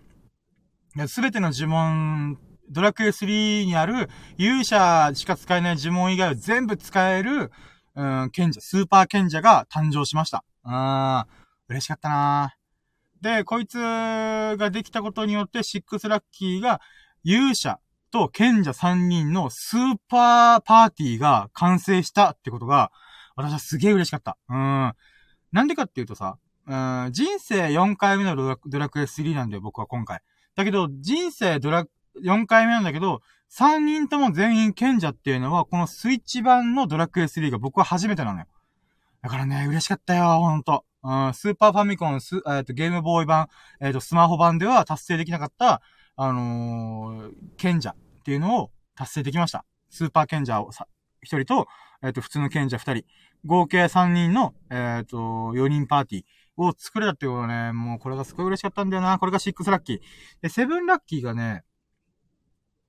[1.05, 1.09] ん。
[1.09, 2.39] すべての呪文、
[2.71, 4.09] ドラクエ3にある
[4.39, 7.53] 勇者しか使えない呪文以外を全部使える、
[7.95, 10.45] うん、賢者、スーパー賢者が誕生しました。
[10.65, 11.27] うーん。
[11.69, 12.57] 嬉しかったな
[13.21, 16.81] で、こいつができたことによって、シックスラッキーが
[17.23, 22.91] 勇者と賢者3人のスーパーパーティーが完成したってことが、
[23.37, 24.39] 私はすげえ嬉しかった。
[24.49, 24.93] うん。
[25.53, 26.39] なんでかっていうとさ、
[26.71, 30.21] うん、人生4回目のドラドラクエ3なんだよ、僕は今回。
[30.55, 31.85] だけど、人生ドラ、
[32.23, 38.47] 4回目なんだけど、3人とも全員賢者っていうのは、このスイッチ版のドラクエ3が僕は初めてなのよ。
[39.21, 40.85] だからね、嬉しかったよ、ほんと。
[41.03, 43.49] うん、スーパーファミコン、ス、えっ、と、ゲームボーイ版、
[43.81, 45.83] えっ、と、スマホ版では達成できなかった、
[46.15, 49.65] あのー、賢者っていうのを達成できました。
[49.89, 50.87] スーパー賢者をさ、
[51.21, 51.67] 一人と、
[52.05, 53.05] えっ、と、普通の賢者二人。
[53.45, 56.25] 合計三人の、えっ、と、4人パーティー
[56.57, 59.19] を作れたっていうのはね、もうこれがすごい嬉しかったんだよな。
[59.19, 60.01] これが6ラッキー。
[60.43, 61.65] で、7ラッキーがね、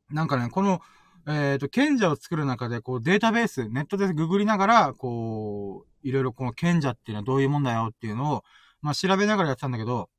[0.09, 0.81] なんかね、この、
[1.27, 8.43] えっ、と、賢者を作る中で、こう、データベース、ネットでググりながら、こう、いろいろこの賢者っていうのはどういうもんだよっていうのを、
[8.81, 10.09] まあ、調べながらやってたんだけど、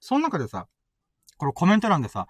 [0.00, 0.66] その中でさ、
[1.38, 2.26] このコメント欄でさ、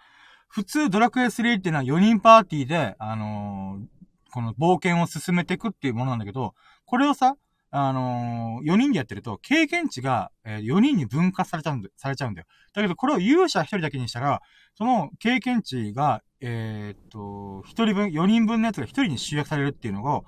[0.48, 6.54] 普通ドラクエ3っていうのは4人パーティーで、あのー、この冒険を進めていくっていうものなんだけど、
[6.84, 7.36] これをさ、
[7.72, 12.46] あのー、4人でやってると、経験値が、えー、4人に分割されちゃうんだ、されちゃうんだよ。
[12.74, 14.40] だけど、これを勇者1人だけにしたら、
[14.74, 20.22] その経験値がえー、っと、一人分、四人分のやつが一人に集約されるっていうのが、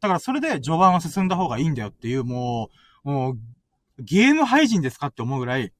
[0.00, 2.68] だからそれで序盤は進んだ方がいいんだよっていう、も
[3.04, 3.38] う、もう、
[4.00, 5.72] ゲーム配信ですかって思うぐらい、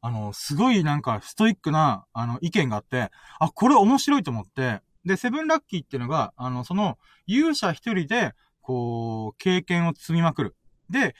[0.00, 6.98] あの、すごいなんかストイックな、あの、意見があって、あ、これ面白いと思って、で、セブンラッキーっていうのが、あの、その、
[7.28, 8.32] 勇者一人で、
[8.66, 10.56] こう、経験を積みまくる。
[10.90, 11.14] で、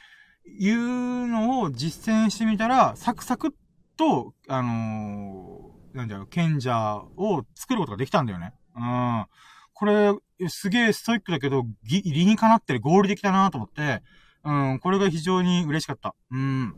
[0.58, 3.50] いうのを実践してみたら、サクサクっ
[3.96, 8.52] と、あのー、なんだろう、賢者を作ることができたんだよね。
[8.74, 9.26] うん。
[9.74, 10.12] これ、
[10.48, 14.02] すげえストイックだけど、理にかなってる合理的だなと思って、
[14.42, 16.16] うん、これが非常に嬉しかった。
[16.32, 16.74] うん。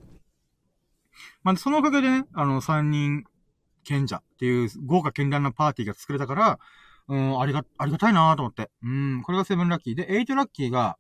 [1.43, 3.25] まあ、そのおかげでね、あの、三人
[3.85, 6.59] 賢者っていう豪華絢爛なパーティーが作れたから、
[7.09, 8.71] うん、ありが、ありがたいなと思って。
[8.83, 9.95] うん、これが seven lucky。
[9.95, 10.99] で、 eight lucky が、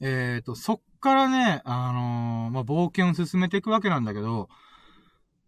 [0.00, 4.48] えっ、ー、と、そっからね、あのー、まあ、冒険を進めていくわけなんだけど、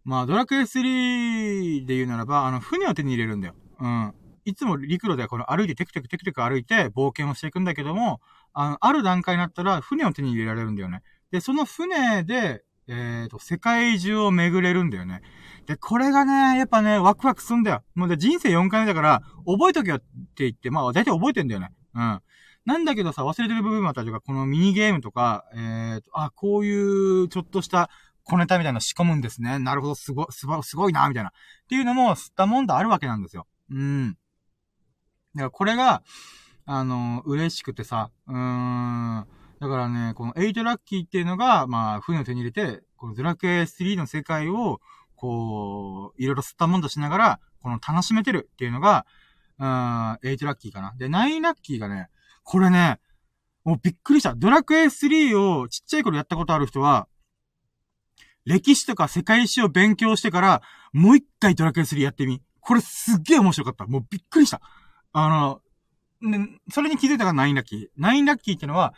[0.03, 3.55] まあ、ドラクエ3で言うならば、あの、船を手に入れるんだよ。
[3.79, 4.13] うん。
[4.45, 8.19] いつも陸路ではこの歩いてテクテクテクテク歩いて冒険をしていくんだけども、
[8.53, 11.01] あの、ある段階になったら船を手に入れられるんだよね。
[11.31, 15.21] で、その船で、えっ、ー、と、世界中を巡れるんだよね。
[15.65, 17.83] で、これがね、やっぱね、ワクワクすんだよ。
[17.95, 20.05] もうで、人生4回目だから、覚えとけよって
[20.43, 21.69] 言って、まあ、大体覚えてんだよね。
[21.95, 22.21] うん。
[22.65, 27.89] なんだけどさ、忘れてる部分もあったりとか、このミニゲームとか、えーと、あ、こういう、ちょっとした
[28.23, 29.59] 小ネタみたいなの仕込むんですね。
[29.59, 31.29] なるほど、すご、すご、すごいな、みたいな。
[31.29, 31.33] っ
[31.67, 33.47] ていうのも、吸ったもんだあるわけなんですよ。
[33.69, 34.17] うん。
[35.35, 36.03] だからこれが、
[36.65, 39.27] あの、嬉しくてさ、うーん。
[39.63, 44.81] だからね、この8ラッキーっていうのが、まあ、船を手に入れて、このドラクエ3の世界を、
[45.15, 49.05] こう、いろいろ吸ったもんだしながら、この楽しめてるっていうのが、
[49.59, 50.93] うん、8ラッキーかな。
[50.97, 52.09] で、9ラッキーがね、
[52.43, 52.99] これね、
[53.63, 54.35] もうびっくりした。
[54.35, 57.07] ドラクエ3をちっちゃい頃やったことある人は、
[58.43, 60.61] 歴史とか世界史を勉強してから、
[60.91, 62.41] もう一回ドラクエ3やってみ。
[62.59, 63.85] これすっげえ面白かった。
[63.85, 64.59] もうびっくりした。
[65.13, 65.61] あの、
[66.19, 68.01] ね、それに気づいたから9ラッキー。
[68.01, 68.93] 9ラッキーってのは、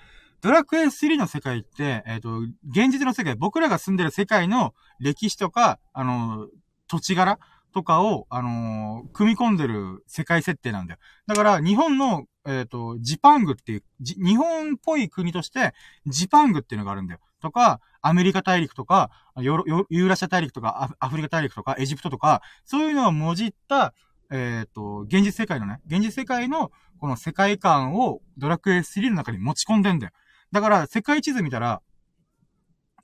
[0.46, 2.38] ドラクエ3の世界って、えっ、ー、と、
[2.70, 6.48] 現実の世界、僕らが住んでる世界の歴史とか、あの、
[6.88, 7.40] 土地柄
[7.74, 11.00] とかを、あのー、組み込んでる世界設定なんだよ。
[11.26, 15.74] だから、日本のえっ、ー、と、ジパングっていう、日本っぽい国として、
[16.06, 17.20] ジパングっていうのがあるんだよ。
[17.42, 19.10] とか、アメリカ大陸とか、
[19.42, 23.96] ヨーユーラシア大陸とか、アフリカ大陸とか、エジプトとか、そういうのをもじった、
[24.30, 30.14] えっ、ー、と、現実世界のね、現実世界の、この世界観をドラクエ3の中に持ち込んでんだよ。
[30.52, 31.82] だから、世界地図見たら、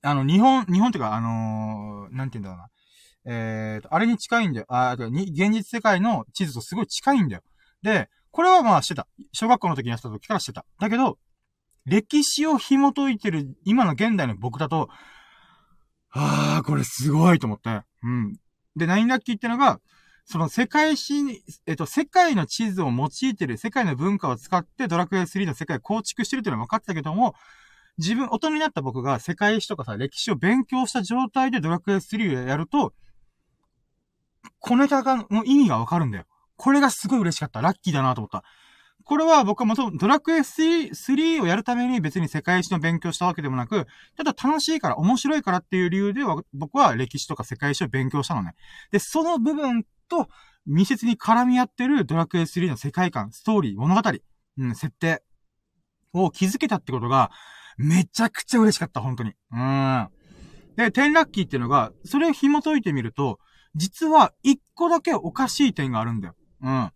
[0.02, 2.70] あの、日本、日本っていうか、あのー、なんて言うんだろうな。
[3.26, 4.66] えっ、ー、と、あれに近いんだよ。
[4.70, 7.44] あ、に、現実世界の地図とすごい近いんだよ。
[7.84, 9.08] で、これはまあしてた。
[9.34, 10.66] 小学校の時にやってた時からしてた。
[10.80, 11.18] だけど、
[11.86, 14.90] 歴史を紐解いてる今の現代の僕だと、
[16.12, 17.82] ああ、これすごいと思って。
[18.04, 18.34] うん。
[18.76, 19.80] で、ナインラッキーってのが、
[20.32, 27.36] その世界史に、えっと、世界の地図を用いてる、世界の文化を使ってドラクエ3の世界を構築してるっていうのは分かってたけども、
[27.98, 32.94] 自分、大人になった僕が世界史とかさ、歴史を勉強した状態でドラクエ3をやると、
[34.60, 36.24] 小ネタが、の意味がわかるんだよ。
[36.56, 37.60] これがすごい嬉しかった。
[37.60, 38.46] ラッキーだなと思った。
[39.04, 48.56] これは僕はもとドラクエ3をやるために別に世界史の勉強したわけでもなく、ただ楽しいから、面白いからっていう理由では、僕は歴史とか世界史を勉強したのね。
[48.92, 50.30] で、その部分と
[50.66, 54.02] 密接に絡み合ってるドラクエ3の世界観、ストーリー、物語、
[54.58, 55.24] うん、設定
[56.14, 57.32] を気づけたってことが、
[57.78, 59.34] めちゃくちゃ嬉しかった、本当に。
[59.52, 60.10] うん。
[60.76, 63.40] で、テンラッキーっていうのが、それを紐解いてみると、
[63.76, 66.36] 実は一個だけおかしい点があるんだよ。
[66.62, 66.92] うん。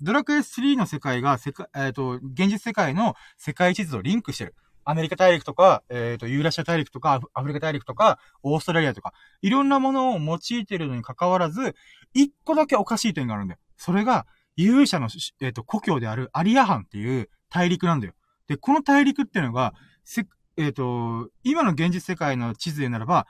[0.00, 4.54] ドラクエ3の世界が、世界、えっ、ー、と、現実世界の世界地図とリンクしてる。
[4.84, 11.74] アメリカ大陸とか、えっ、ー、と、ユーラシア大陸とか、アフリカ大陸とか、オーストラリアとか、いろんなものを用いてるのに関わらず、
[12.14, 13.60] 一個だけおかしい点があるんだよ。
[13.76, 14.26] それが、
[14.56, 15.08] 勇者の、
[15.40, 18.14] えっ、ー、と、故郷であるアリア藩っていう大陸なんだよ。
[18.48, 19.74] で、この大陸っていうのが、
[20.04, 20.26] せ、
[20.56, 23.26] えっ、と、今の現実世界の地図でならば、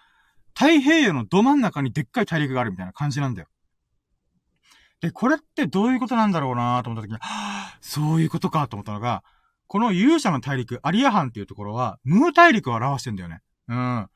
[0.54, 3.48] 太平洋のど真ん中にでっかい大陸があるみたいな感じなんだよ。
[5.00, 9.24] で、これってどういうことなんだろうなと思った時に、はぁ、そういうことかと思ったのが、
[9.72, 13.40] この勇者の大陸、アリア藩っていうところは、ムー大陸を表してんだよね。
[13.68, 14.06] うん。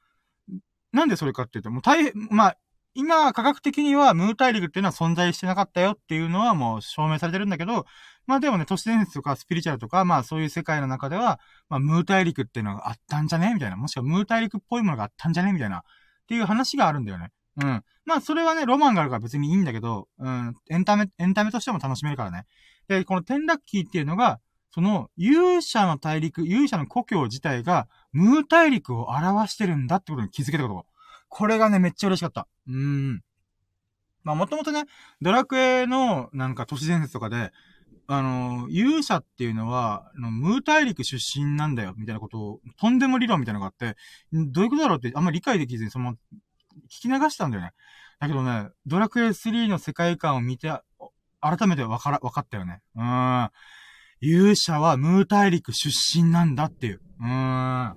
[0.93, 2.57] なんでそれかっていうと、もう大変、まあ、
[2.93, 7.87] 今、科学的にはムー大陸っていうのは存在してなかったよっていうのはもう証明されてるんだけど、
[8.27, 11.41] まあでもね、都市伝説とかスピリチュアルとか、まあそういう世界の中では、
[11.71, 13.55] まあムー大陸っていうのがあったんじゃね？
[13.55, 13.79] みたいな。
[13.79, 15.55] もしくはムー大陸っぽいものがあったんじゃね？
[15.55, 15.79] みたいな。
[15.79, 15.83] っ
[16.29, 17.31] ていう話があるんだよね。
[17.63, 17.83] うん。
[18.05, 22.45] まあ、それはね、ロマンがあるから別にいいんだけど、うん、エンタメ、エンタメとしても楽しめるからね。
[22.89, 24.39] で、このテンラッキーっていうのが、
[24.77, 30.87] その、勇者の大陸、勇者の故郷自体が、ムー大陸を表してるんだってことに気づけたこと。
[31.31, 32.47] これがね、めっちゃ嬉しかった。
[32.69, 33.23] うーん。
[34.23, 34.85] まあもともとね、
[35.23, 37.53] ドラクエのなんか都市伝説とかで、
[38.07, 43.97] あの、勇者っていうのは、のムー大陸出身なんだよ、みたいなことを、とんでも理論みたいなのがあって、
[44.31, 46.17] どういうことだろうってあんまり理解できずに、その、
[46.91, 47.73] 聞き流したんだよね。
[48.19, 50.71] だけどね、ドラクエ3の世界観を見て、
[51.41, 52.83] 改めてわから、わかったよね。
[52.95, 53.51] うーん。
[54.21, 57.01] 勇者はムー大陸出身なんだっていう。
[57.21, 57.27] うー
[57.93, 57.97] ん。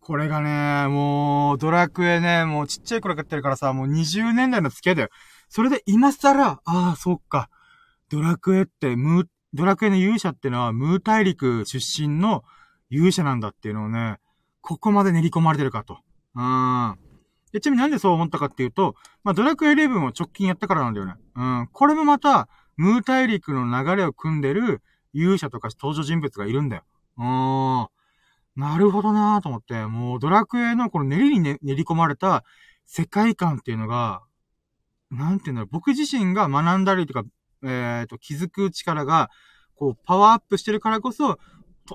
[0.00, 5.08] これがね、もう、ドラクエね、もうちっちゃい頃からやってるからさ、もう20年代の付き合いだよ。
[5.48, 7.50] それで今更、ああ、そっか。
[8.08, 12.42] ドラクエってムー、ドラクエの勇者ってのはムー大陸出身の
[12.90, 14.18] 勇者なんだっていうのをね、
[14.60, 15.98] ここまで練り込まれてるかと。
[16.34, 16.98] うーん。
[17.52, 18.94] で、ちなみになんでそう思ったかっていうと、
[19.24, 21.14] まあ、ドラクエ11を直近やったからなんだよね。
[21.34, 21.68] うん。
[21.72, 24.82] これもまた、ムー大陸の流れを組んでる
[25.18, 26.82] 勇者とか登場人物がいるんだよ。
[27.18, 27.88] うん。
[28.60, 32.44] なるほどなぁと思って、もうドラクエのこの練りに、ね、練り込まれた
[32.84, 34.22] 世界観っていうのが、
[35.10, 37.24] なんていうんだろう、僕自身が学んだりとか、
[37.62, 39.30] えっ、ー、と、気づく力が、
[39.74, 41.38] こう、パワーアップしてるからこそ、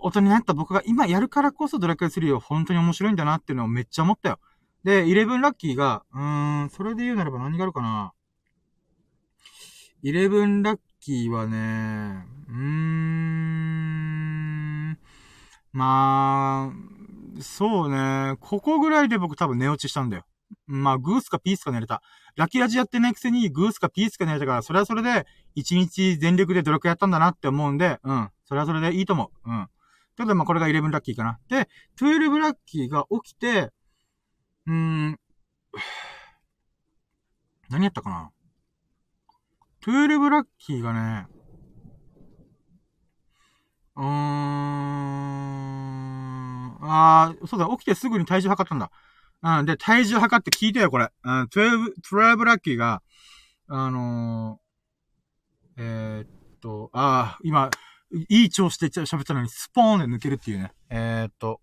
[0.02, 4.40] 大人になった僕が今やるからこそドラクエ3を本当に面白いんだなっていうのをめっちゃ思ったよ。
[4.84, 8.14] で、11ラッキーが、うーん、それで言うならば何があるかな。
[10.04, 14.97] 11ラッキーはね、うーん、
[15.74, 16.74] まあ、
[17.41, 20.24] そうね、ここぐらいで僕多分寝落ちしたんだよ。
[20.66, 22.01] まあ、グースかピースか寝れた。
[22.38, 25.26] ラッキーラジやってないくせにグースかピースか寝れたから、それはそれで、
[25.56, 28.30] 一日全力で努力やったんだなって思うんで、うん。
[28.45, 29.51] それはそれでいいと思う。
[29.51, 29.68] うん。
[30.16, 31.38] ということで、まあ、これが11ラッキーかな。
[31.49, 33.72] で、12ラッキーが起きて、
[34.68, 35.20] うーん、
[37.70, 38.33] 何やったかな？
[39.86, 41.28] ?12 ラッキーがね、
[43.96, 44.08] うーん、
[46.82, 48.92] あー、そうだ、起きてすぐに体重測ったんだ。
[49.44, 51.10] うん、で、体重測って聞いてよ、これ。
[51.24, 53.04] うん、12、12ラッキーが、
[53.68, 56.28] あのー、えー、っ
[56.62, 57.70] と、あー、今、
[58.30, 60.72] いい調子で喋ったのにスポーンで抜けるっていうね。
[60.90, 61.60] えー、っと、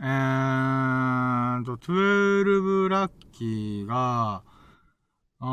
[0.00, 4.42] えーと、12ラッキーが、
[5.46, 5.50] あ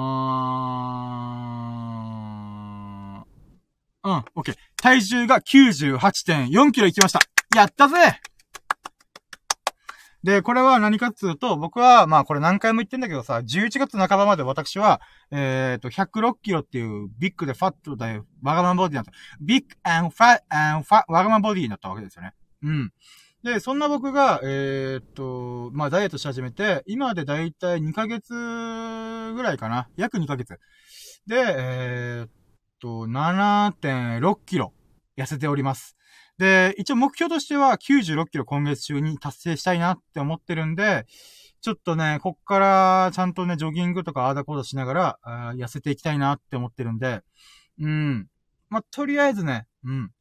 [4.06, 4.56] ー、うん、オッケー。
[4.78, 7.20] 体重が98.4キロいきました。
[7.54, 8.22] やったぜ
[10.24, 19.12] で、これは何かっつうと、僕は、まあこれ何回も言ってんだけどさ、11月半ばまで私は、えっ、ー、と、106キロっていう big で fat でわがままボディだった。
[19.42, 22.34] ビッグファ、アンファ、ワガマンボディになったわけですよね。
[22.64, 22.94] うん。
[23.44, 29.90] で、そんな僕が、えー、っと、まあ、ダイエットし始めて、今でだいたい2ヶ月ぐらいかな。
[29.98, 30.60] 約2ヶ月。
[31.26, 32.30] で、えー、っ
[32.80, 34.74] と、7.6キロ
[35.18, 35.98] 痩せております。
[36.38, 41.06] で、一応目標としては96キロ今月中に達成したいなって思ってるんで、
[41.62, 47.22] ちょっとね、こっからちゃんとね、ジョギングとかアーダコードしながら、あ痩せていきたいなって思ってるんで、
[47.80, 48.28] うん。
[48.70, 50.12] まあ、とりあえずね、うん。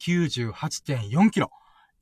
[0.00, 1.50] 98.4キロ。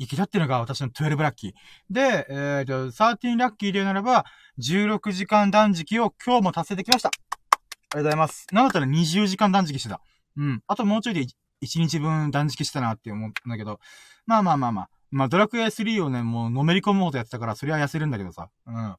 [0.02, 1.52] 行きたっていうのが私の12ラッキー。
[1.88, 4.24] で、えーと、13ラッキーで言うならば、
[4.58, 7.08] 16時間断食を今日も達成できました。
[7.08, 8.46] ありがとうございます。
[8.52, 10.00] なんだったら20時間断食してた。
[10.36, 10.62] うん。
[10.66, 11.26] あともうちょいで1
[11.62, 13.78] 日分断食したなって思うんだけど。
[14.26, 14.88] まあまあまあまあ。
[15.12, 18.48] まあドラクエ3をね、もうのめり込むほどやってたから、それは痩せるんだけどさ。
[18.66, 18.96] うん。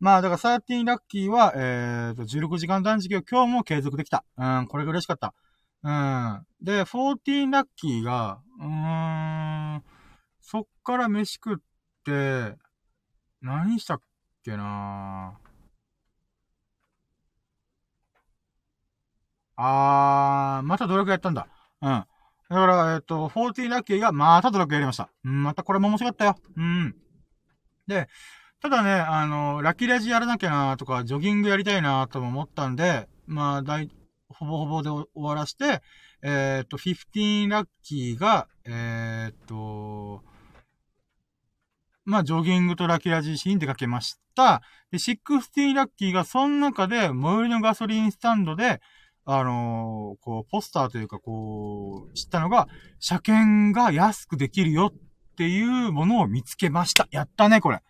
[0.00, 4.24] まあだから13ラッキーは、えーと、16時間断食を今日も継続できた。
[4.36, 5.34] うん、これが嬉しかった。
[5.84, 6.46] うん。
[6.60, 9.82] で、14ラッキーが、うーん、
[10.42, 11.56] そっから飯食っ
[12.04, 12.56] て、
[13.40, 14.00] 何したっ
[14.44, 15.38] けな
[19.56, 21.46] あー、またドラクエやったんだ。
[21.80, 21.88] うん。
[21.88, 22.06] だ
[22.48, 25.10] から、えっ、と、14ラッキーがまたドラクエやりました。
[25.24, 26.36] うん、またこれも面白かったよ。
[26.56, 26.96] うん。
[27.86, 28.08] で、
[28.60, 33.90] ただね、あの、ラッキーラジやらなきゃなとか、ジョギングやりたいなとも思ったんで、まあ、だい、
[34.28, 35.82] ほぼほぼで終わらして、
[36.22, 40.22] えっ、と、15ラッキーが、えっ、と、
[42.04, 44.62] まあ、ジョギングとラキラジーシーに出かけました。
[44.90, 48.80] で、16ラッキーが、その中で、最寄りのガソリンスタンドで、
[49.24, 52.66] あのー、こう、ポスターというか、こう、知ったのが、
[52.98, 57.06] 車検が安くできるよっていうものを見つけました。
[57.12, 57.80] やったね、これ。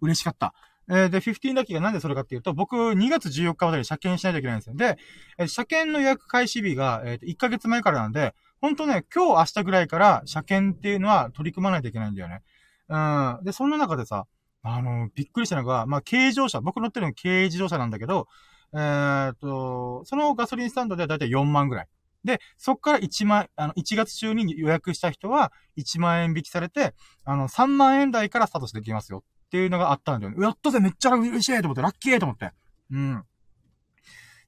[0.00, 0.52] 嬉しかった。
[0.88, 4.74] えー、で、15ラッキーがなんでそれかっていうと、僕、2月14日までに車検しないといけないんですよ。
[4.74, 4.98] で、
[5.38, 12.42] え、車検の予約開始日が、えっー、1ヶ月前からなんで、ほんとね、今日明日ぐらいから車検っていうのは取り組まないといけないんだよね。
[12.90, 13.44] うん。
[13.44, 14.26] で、そんな中でさ、
[14.62, 18.28] あの、びっくりしたのが、まあ、軽自動車、僕乗ってるの軽自動車なんだけど、
[18.74, 21.88] えー、っと、そのガソリンスタンドではだいたい4万ぐらい。
[22.24, 30.44] で、そっから1万、あの、1月中に予約した人は1万円引きされて、あの、3万円台からスタートしてできますよっていうのがあったんだよね。
[30.44, 32.52] やっとぜ、めっちゃ嬉しいと思って、ラッキーと思って。
[32.90, 33.24] うん。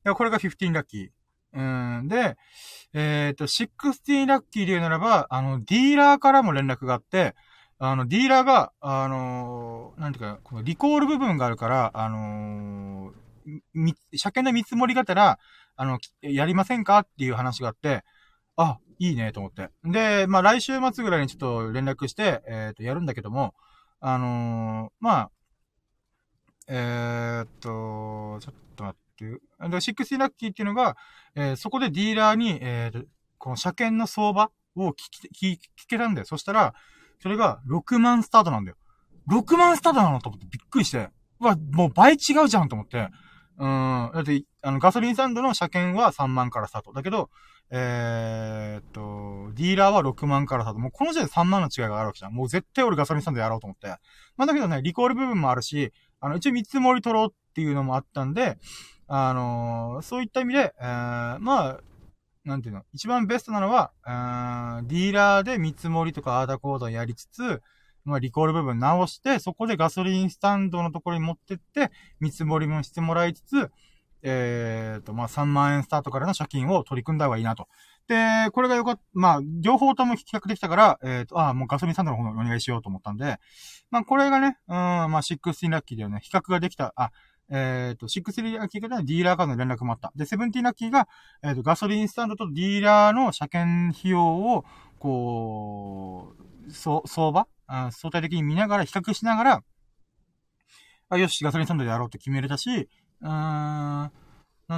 [0.05, 1.11] いや、これが15ラッキー。
[1.55, 2.09] うん。
[2.09, 2.36] で、
[2.93, 7.34] えっ、と、16ラッキーで言うならば、あの、ディーラーからも連絡があって、
[7.85, 15.41] あの、ディーラーが、あのー、なんていうか、このリコール部分があるから、あのー、み、車検の見積もりがたら、
[15.74, 18.05] あの、やりませんかっていう話があって、
[18.55, 19.70] あ、いいね、と思って。
[19.83, 23.53] で、まあ、来週末ぐらいにちょっと連絡して、えっ、ー、と、やるんだけども、
[23.99, 25.30] あのー、まあ、
[26.68, 29.24] えー、っと、ちょっと待って。
[29.24, 30.97] で、60ラッキーっていうのが、
[31.35, 33.07] えー、そこでディーラーに、えー、
[33.39, 34.95] この車検の相場を聞
[35.33, 35.59] き、聞
[35.89, 36.26] けたんだよ。
[36.26, 36.74] そしたら、
[37.23, 38.77] それが6万スタートなんだよ。
[39.31, 41.09] 6万スタートなのと思ってびっくりして。
[41.41, 43.11] うわ、もう倍違うじゃんと思って。
[43.59, 44.11] うん。
[44.12, 46.93] だって、あの、ガソリンスタンドの車検は3万からスタート。
[46.93, 47.31] だけど、
[47.70, 50.81] えー、っと、ディーラーは6万からスタート。
[50.81, 52.35] もうこの時点で3万の違いがあるわけじゃん。
[52.35, 53.87] もう絶対俺ガソリンスタンドやろうと思って。
[54.37, 58.59] まあだけどね、リコール部分もあるし、あの、一応見積もり取ろうっていうのもあったんで、
[59.07, 61.81] あのー、そういった意味で、えー、まあ、
[62.45, 67.62] なんていうの、一番ベストなのは、ディーラーで見積もりとかアーダーコードをやりつつ、
[68.05, 73.70] まあ、リコール部分直して、そこでガソリンスタンドのところに持ってって、見積もりもしてもらいつつ、
[74.22, 77.68] えっ、ー、と、まあ、3万円スタートからの借金を取り組んだ方がいいなと。
[78.09, 83.38] で、これがよかった、まあ、両方とも比較できたから、えっ、ー、と、ああ、もうガソリンスタンドの方にお願いしようと思ったんで、
[83.90, 87.11] まあ、これがね、うん、まあ、16ラッキーではね、比較ができた、あ、
[87.51, 90.12] えっ、ー、と、6ラッキーがディーラーからの連絡もあった。
[90.16, 91.09] で、17ラッキーが、
[91.43, 94.64] えっ、ー、と、ガソリンスタンドとディーラーの車検費用を、
[94.99, 96.34] こ
[96.66, 97.47] う、そ、相場？
[97.66, 99.62] あ相対的に見ながら、比較しながら、
[101.09, 102.88] あ、よし、ガソリンスタンドでやろうって決めれたし、
[103.20, 104.11] うーん、な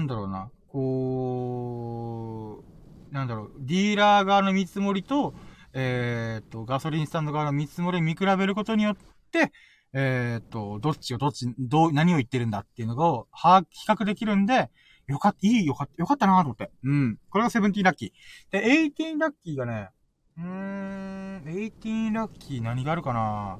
[0.00, 2.64] んだろうな、こ
[3.10, 5.34] う、なんだろう、ディーラー側の見積もりと、
[5.72, 8.96] えっ、ー、と、ガソリンスタンド側の見積もりを見比べることによっ
[9.30, 9.52] て、
[9.94, 14.70] えっ、と、どっちをどっち、どう、何を言ってるんだっていうのを、把握、比較できるんで、
[15.06, 16.72] よかった、いい、よかった、よかったなと思って。
[16.82, 17.18] うん。
[17.30, 18.10] これが seventeen lucky。
[18.52, 19.90] で、 eighteen lucky がね、
[20.36, 23.58] うーん、 eighteen lucky 何があるかな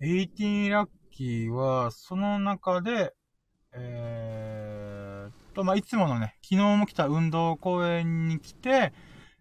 [0.00, 3.14] eighteen lucky は、その中で、
[3.72, 8.92] えーと、まあ、いつものね、昨日も来た運動公園に来て、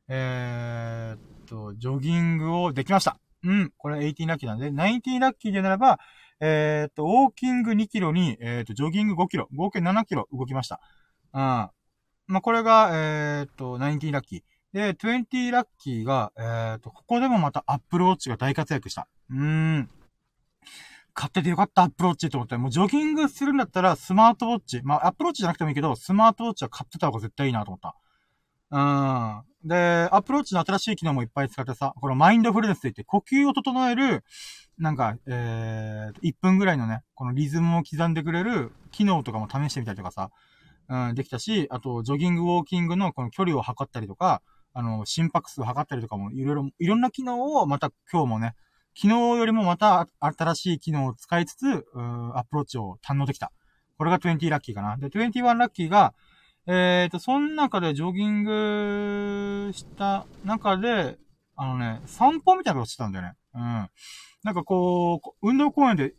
[0.08, 3.21] えーと、ジョギングをできました。
[3.44, 3.74] うん。
[3.78, 6.00] これ18ラッキーなんで、19ラッキーでならば、
[6.40, 10.80] えっ、と、ウォーキング2キロに、えっ、と、ジョギング5キロ、合計7キロ動きました。
[11.34, 11.40] うん。
[11.40, 11.72] ま
[12.38, 14.42] あ、これが、えっ、と、19ラッキー。
[14.74, 19.08] で、20ラッキーが、えっ、と、ここでもまたアップルウォッチが大活躍した。
[19.30, 19.38] うー
[19.80, 19.90] ん。
[21.14, 22.58] 買っててよかった、アップルウォッチと思って。
[22.58, 24.82] もうジョギングするんだったら、スマートウォッチ。
[24.84, 27.96] まあ、アップルウォッチじゃなくてもいいけど、スマートウォッチは買ってた方が絶対いいなと思った。
[28.72, 28.80] う
[29.48, 34.24] んで、アプローチの新しい機能もいっぱい使ってさ、このマインドフルネスといって呼吸を整える、
[34.78, 40.32] なんか、えー、1分ぐらいのね、このリズムを刻んでくれる機能とかも試してみたりとかさ、
[40.90, 44.42] うん、できたし、あと、ジョギング、ウォーキングのこの距離を測ったりとか、
[44.74, 48.56] あの、心拍数を測ったりとかも、いろいろ、いろんな機能をまた今日もね、
[48.96, 51.86] 昨日よりもまた新しい機能を使いつつ、
[52.34, 53.52] アプローチを堪能できた。
[53.98, 54.98] これが20ラッキーかな。
[54.98, 56.14] で、21ラッキーが、
[56.68, 61.18] えっ、ー、と、その中でジョギングした中で、
[61.56, 63.34] あのね、散歩みたいなことしてたんだよね。
[63.56, 63.62] うん。
[64.44, 66.14] なんかこう、運動公園で、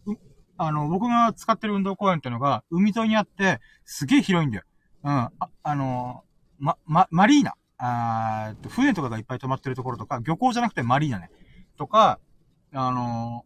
[0.57, 4.65] あの、僕が使ってる運動公園っていうのが、海沿いにあって、すげえ広いんだよ。
[5.05, 5.11] うん。
[5.11, 5.33] あ、
[5.63, 6.25] あの、
[6.59, 7.55] ま、ま、マリーナ。
[7.85, 11.31] あー船とかがいっぱい止まってるところとか、漁港じゃなくてマリーナね。
[11.77, 12.21] とか、
[12.73, 13.45] あの、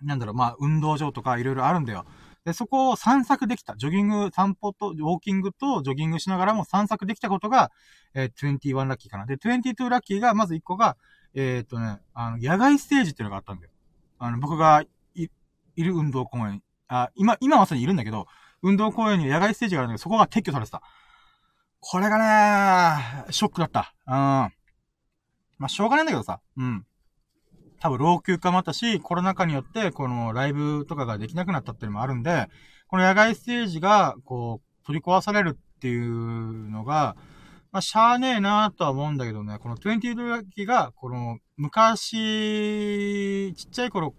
[0.00, 2.06] なんだろう、まあ、運動場とかいろいろあるんだよ。
[2.44, 3.76] で、そこを散策できた。
[3.76, 7.70] ジョギング、散歩と、ウォーキングとジョギングしながらも散策できたことが、
[8.14, 9.26] えー、21ラッキーかな。
[9.26, 10.96] で、22ラッキーが、まず1個が、
[11.34, 13.70] えー、っとね、あの、野外ステージっていうのがあったんだよ。
[14.18, 14.82] あの、僕が
[15.14, 15.28] い、
[15.76, 16.62] いる運動公園。
[16.88, 18.26] あ、今、今まさにいるんだけど、
[18.62, 20.82] 運動公園に野外ステージがあるんだけど、そこが撤去されてた。
[21.80, 23.92] これがねショックだった。
[24.06, 24.12] うん。
[24.12, 24.52] ま
[25.66, 26.40] あ、しょうがないんだけどさ。
[26.56, 26.86] うん。
[27.82, 32.46] 多分老朽化もあったし、コロナ禍によって、このライブとかができなくなったっていうのもあるんで、
[32.86, 37.16] この野外ステージが、こう、取り壊されるっていうのが、
[37.72, 44.14] まあ、しゃーねえなーとは思うんだけどね、この20ドラキが、この、昔、ちっちゃい頃、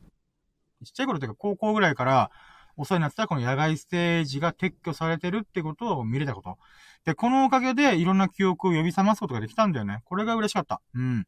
[0.84, 2.32] ちっちゃい頃っていうか高校ぐらいから
[2.76, 6.58] お世話になってたこの野外ステージが撤去されてるってことを見れたこと。
[7.06, 10.02] で、このおかげでいろんな記憶を呼び覚ますことができたんだよね。
[10.04, 10.82] これが嬉しかった。
[10.94, 11.26] うん。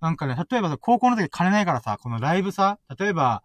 [0.00, 3.42] なんかね、例えばさ、高校の時金ないからさ、このライブさ、例えば、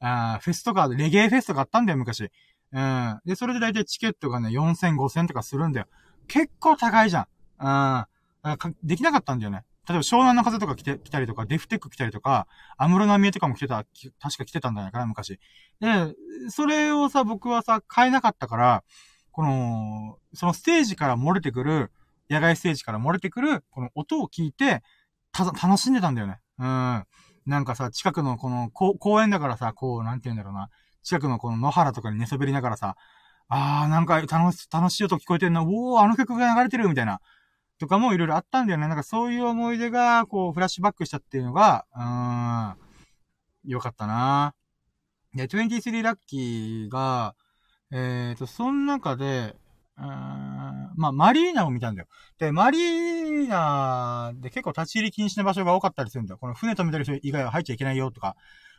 [0.00, 2.30] あフェスとか、レゲエフェスとかあったんだよ、昔。
[2.72, 3.20] うん。
[3.24, 5.86] で、それで大体チケットがね、4000、5000とかするんだよ。
[6.28, 8.06] 結構高いじゃん。
[8.44, 8.76] うん。
[8.82, 9.64] できなかったんだよね。
[9.88, 12.46] 例えば湘南の風とか来て、来たりとか、デフテック来たりとか、
[12.76, 13.84] アムロナミエとかも来てた、
[14.20, 15.38] 確か来てたんじゃないかな、昔。
[15.80, 16.14] で、
[16.48, 18.84] それをさ、僕はさ、買えなかったから、
[19.30, 21.92] この、そのステージから漏れてくる、
[22.30, 24.82] 野外ステージから漏れてくる、この音を聞いて、
[25.34, 26.38] た、楽しんでたんだよね。
[26.58, 27.04] うん。
[27.46, 30.70] なんかさ、近くのこの、公園だからさ、こう、なんて言うんだろうな。
[31.02, 32.96] 近くのこの野原とかに寝そべりながらさ、
[33.48, 37.20] あー、なんか楽し、楽しい音聞こえてるな、おー、あの曲が流れてるみたいな。
[37.78, 38.88] とかもいろいろあったんだよね。
[38.88, 42.76] なんかそういう思い出が、こう、フラッシュバックしたっていうのが、うーん、
[43.70, 44.54] よかったな
[45.34, 47.34] で、23ラッキーが、
[47.90, 49.56] えっ、ー、と、その中で、
[49.98, 50.08] うーん、
[50.96, 52.08] まあ、マリーナを見たんだよ。
[52.38, 56.38] で、マリーナで結構立ち入り禁止な場所が多かったりするんだよ。
[56.38, 58.36] この船止めてる人以外は入っちゃいけないよとか、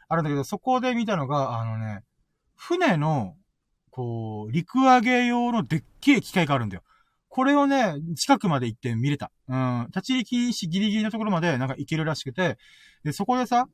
[0.07, 2.03] あるんだけど、そこで見たのが、あのね、
[2.55, 3.35] 船の、
[3.89, 6.83] こう、陸揚げ用のでっけえ機械があるんだよ。
[7.29, 9.31] これをね、近くまで行って見れた。
[9.49, 9.85] うん。
[9.87, 12.57] 立ち入り禁止ギリギリのところまでなんか行けるらしくて、
[13.03, 13.67] で、そこでさ、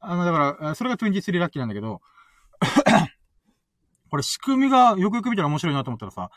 [0.00, 2.00] あの、だから、それが23ラッキーなんだけど、
[4.08, 6.30] これ仕組みがよくよく見たら面白いなと思ったらさ、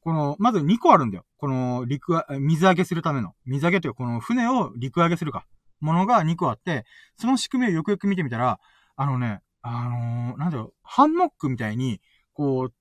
[0.00, 1.24] この、まず2個あるんだよ。
[1.36, 3.34] この、陸、水揚げするための。
[3.46, 5.46] 水揚げというか、この船を陸揚げするか。
[5.80, 6.84] ものが2個あって、
[7.16, 8.58] その仕組みをよくよく見てみたら、
[8.96, 12.00] あのね、あのー、なんだろう、ハンモックみたいに、
[12.32, 12.74] こう、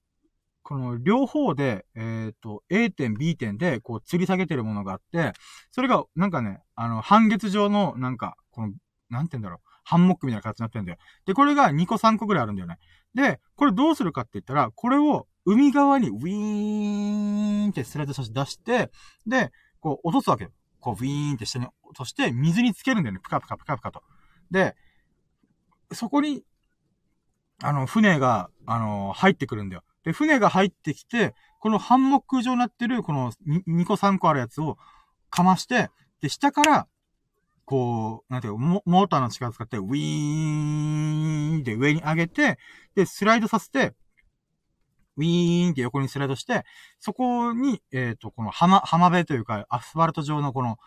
[0.64, 5.34] この両方で、えっ、ー、と、A 点、B 点で、こう、吊り下げてるものがあって、
[5.72, 8.74] それが、なんかね、あの、半月状の、なんか、この、
[9.10, 10.98] なんて言うんだろう、ハンモックみたいな形になってるんだよ。
[11.26, 12.80] で、これが2個3個ぐらいあるんだよね。
[13.18, 18.92] で、これどうするかって言ったら、これを海側にウィーンってスライドさせて出して、
[19.26, 20.52] で、こう落とすわけよ。
[20.80, 23.20] こうウィーンって下に落として、水につけるんだよね。
[23.22, 24.04] プカプカプカプカと。
[24.52, 24.76] で、
[25.92, 26.44] そこに、
[27.64, 29.84] あの、船が、あの、入ってくるんだよ。
[30.04, 34.78] で、船が入ってきて、このハンモック状になってる、この 2, 2個3個あるやつを
[35.32, 35.90] かまして、
[36.22, 36.88] で、下から、
[37.68, 42.58] こう、なんていう、モーターの力使って、ウィーンって上に上げて、
[42.96, 43.94] で、スライドさせて、
[45.18, 46.64] ウィーンって横にスライドして、
[46.98, 50.78] そこに、えっ、ー、と、この浜、浜辺というか、アスファルト状のこの、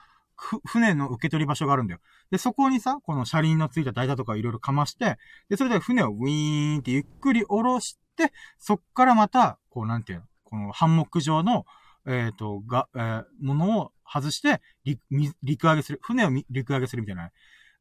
[0.65, 2.01] 船の受け取り場所があるんだよ。
[2.31, 5.19] で、そこにさ、この車輪のついた台座とかいろいろかまして、
[5.51, 11.67] で、それで船をウィーンってゆっくり下ろして、そっからまた、こう、なんていうの、このハンモック状の、
[12.07, 15.01] えっ、ー、と、が、えー、ものを外して、陸、
[15.43, 16.01] 陸揚げする。
[16.03, 17.31] 船を陸揚げするみたいな、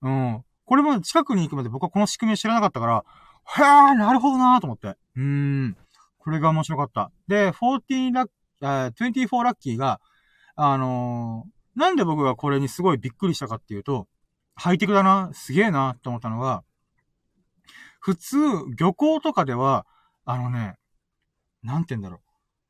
[0.02, 0.44] うん。
[0.66, 3.04] これも近くに行くまで僕はこの仕組みを知らなかったから、
[3.58, 4.88] へー、なるほどなーと思って。
[4.88, 5.78] うーん。
[6.20, 7.12] これが面白かった。
[7.28, 8.30] で、14ラッ、
[8.62, 10.00] えー、24ラッキーが、
[10.56, 14.08] あのー、なんで僕がこれにすごいびっくりしたかっていうと、
[14.56, 16.64] ハイテクだな、すげえなって思ったのが、
[18.00, 18.38] 普通、
[18.78, 19.86] 漁港とかでは、
[20.26, 20.76] あのね、
[21.64, 22.20] なんて言うんだろう。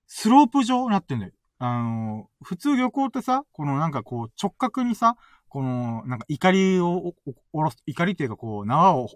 [0.08, 1.32] スロープ状になってんだよ。
[1.60, 5.16] あの、普通漁港ってさ、このなんかこう直角にさ、
[5.50, 7.14] この、なんか怒りを
[7.54, 9.10] おろす、怒りっていうかこう縄を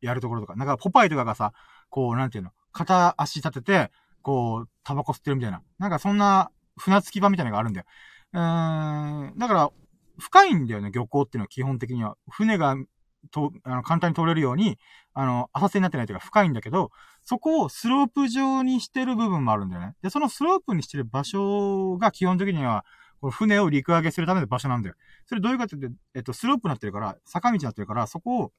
[0.00, 1.52] やるところとか、なんかポパイとかがさ、
[1.88, 3.90] こうなんていうの、片足立てて、
[4.22, 5.62] こう、タバコ吸ってるみたいな。
[5.78, 7.86] なんかそんな船着き場みたいなのがあるんだよ。
[8.32, 9.70] うーん、だから、
[10.18, 12.16] 深いんだよね、漁港っていうのは基本的には。
[12.30, 12.76] 船が、
[13.30, 14.78] と、あの、簡単に通れるように、
[15.14, 16.90] あの、浅瀬になってないというか深いんだけど、
[17.22, 19.94] そこをスロープ状にしてる部分もあるんだよね。
[20.02, 22.84] で、そのスロープにしてる場所が基本的には、
[23.20, 24.94] この船を陸揚げするための場所なんだよ。
[25.26, 28.52] それどういうかって言って、えっと、スロープになってるから、坂道になってるから、そこを、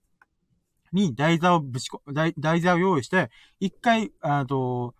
[0.93, 4.93] に台座をぶちこ、台、台座を用意して、一回、あと、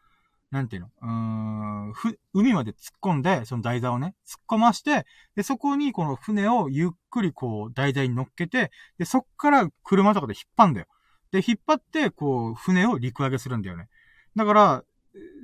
[0.52, 0.90] なんていうの？
[1.02, 10.88] うーん、ふ、海まで突っ込んで、その台座をね、突っ込まして、で、そこにこの船をゆっくりこう、台座に乗っけて、で、そっから車とかで引っ張んだよ。
[11.32, 13.88] で、引っ張って、こう、船を陸揚げするんだよね。
[14.36, 14.84] だから、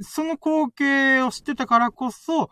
[0.01, 2.49] その光景を知ってたからこそ、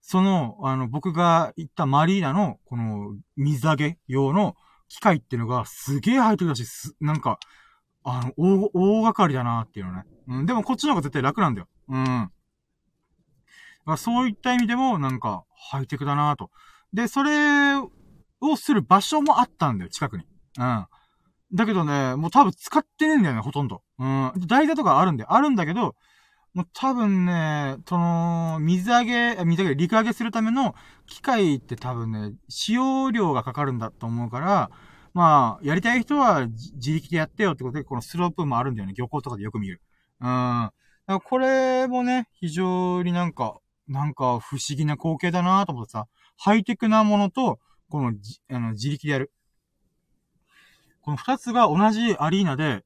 [0.00, 4.56] その、あの、僕が行ったマリーナの、この、水揚げ用の
[4.88, 7.38] 機械っていうのがすげえハイテクだし、す、なんか、
[8.10, 10.04] あの、大、大掛かりだなっていうのね。
[10.28, 11.68] うん、でもこっちの方が絶対楽なんだよ。
[11.88, 12.30] うん。
[13.84, 16.50] まあ、そういった意味でも、なんか、ハイテクだなと。
[16.92, 20.24] で、それをする場所もあったんだよ、近くに。
[20.58, 20.86] うん。
[21.54, 23.82] だけどね、もう多分使ってねえんだよね、ほとんど。
[23.98, 24.32] うん。
[24.46, 25.96] 台座とかあるんで、あるんだけど、
[26.54, 30.74] もう多分ね、その、水揚げ、水揚げ、陸揚げするための
[31.06, 34.70] 機械って多分ね、使用量がかかるんだと思うから、
[35.18, 38.94] まあ、やりたい人は自力でやってよってことで、このスロープもあるんだよね。
[38.96, 39.82] 漁港とかでよく見る。
[40.20, 40.26] うん。
[40.26, 40.72] だか
[41.06, 43.58] らこれもね、非常になんか、
[43.88, 46.06] なんか不思議な光景だなと思ってさ、
[46.36, 47.58] ハイテクなものと、
[47.90, 49.32] このじあの自力でやる。
[51.00, 52.84] この二つが同じアリーナで、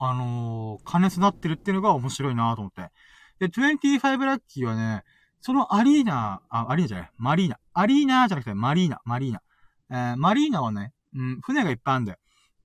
[0.00, 2.90] あのー、兼ね備ってるっていうのが面白いなと思って。
[3.38, 5.04] で、25ラッキーはね、
[5.40, 7.60] そのアリーナ、あ、アリーナじゃない、マリーナ。
[7.72, 9.42] アリーナじゃなくてマリーナ、マリーナ。
[9.90, 12.18] えー、マリーナはね、うん、船がいっぱいあるんだよ。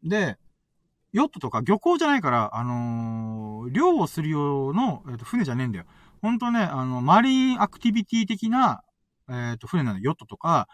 [0.04, 0.38] で、
[1.12, 5.86] ヨットとか漁港じゃないから、あのー、漁をする用の、えーと、船じゃねえんだよ。
[6.22, 8.84] ほんとね、あの、マリンアクティビティ的な、
[9.30, 10.68] えっ、ー、と、船なの、ヨットとか、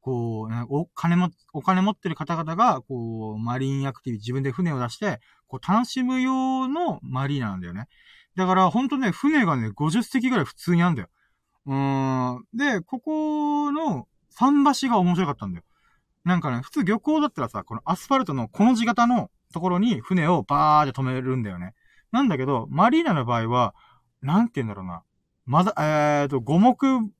[0.00, 7.88] こう、ね、お金も、お金持ってる方々が、こう、マリンアクティビティ、自分で船を出して、こう、楽しむ用のマリーナなんだよね。
[8.36, 11.08] だから、ほんとね、船がね、50隻ぐらい普通にあんだよ。
[11.66, 12.44] うん。
[12.54, 14.06] で、ここの、
[14.38, 15.64] 桟橋が面白かったんだよ。
[16.26, 21.72] なんかね、普通漁港だったらさ、このアスファルトのこの字型のところに船をバーって止めるんだよね。
[22.10, 23.76] なんだけど、マリーナの場合は、
[24.22, 25.04] なんて言うんだろうな。
[25.44, 26.76] まだ、えーと、五目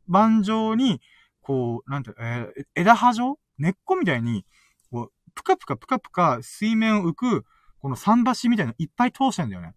[0.09, 1.01] 板状に、
[1.41, 3.39] こう、なんて、えー、枝葉状？
[3.59, 4.45] 根っこみたいに、
[4.91, 7.45] こう、ぷかぷかぷかぷか水面を浮く、
[7.79, 9.75] この桟橋みたいなのいっぱい通してんだよね。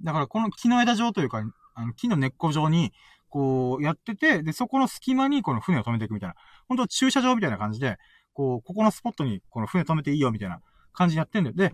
[0.00, 1.42] だからこの木の枝状というか、
[1.74, 2.92] あの木の根っこ状に、
[3.32, 6.34] こうやってて、で、そこの隙間にこの船を止めていくみたいな。
[6.68, 7.96] 本当駐車場みたいな感じで、
[8.34, 10.60] こう、ここのスポットにこの船止めていいよみたいな
[10.92, 11.56] 感じにやってんだよ。
[11.56, 11.72] で、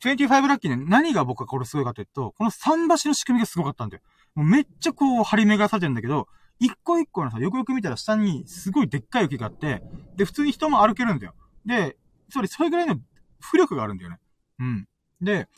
[0.00, 4.02] 25ラッキーね、何が僕はこれすごいかというと、この桟橋の仕組みがすごかったんだよ。
[4.34, 9.82] もうめっちゃこう、張り目がされてるんだけど、一個一個のさ、よくよく見たら下にすごいでっかい雪があって、
[10.16, 11.34] で、普通に人も歩けるんだよ。
[11.64, 11.96] で、
[12.28, 12.96] それ、それぐらいの
[13.40, 14.18] 浮力があるんだよね。
[14.58, 14.88] うん。
[15.20, 15.48] で、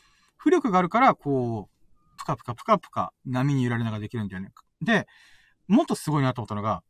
[0.42, 1.79] 浮力があるから、こう、
[2.20, 4.50] ぷかぷかぷかぷか波に揺られながらできるんだよね。
[4.82, 5.06] で、
[5.66, 6.82] もっとすごいなと思ったのが、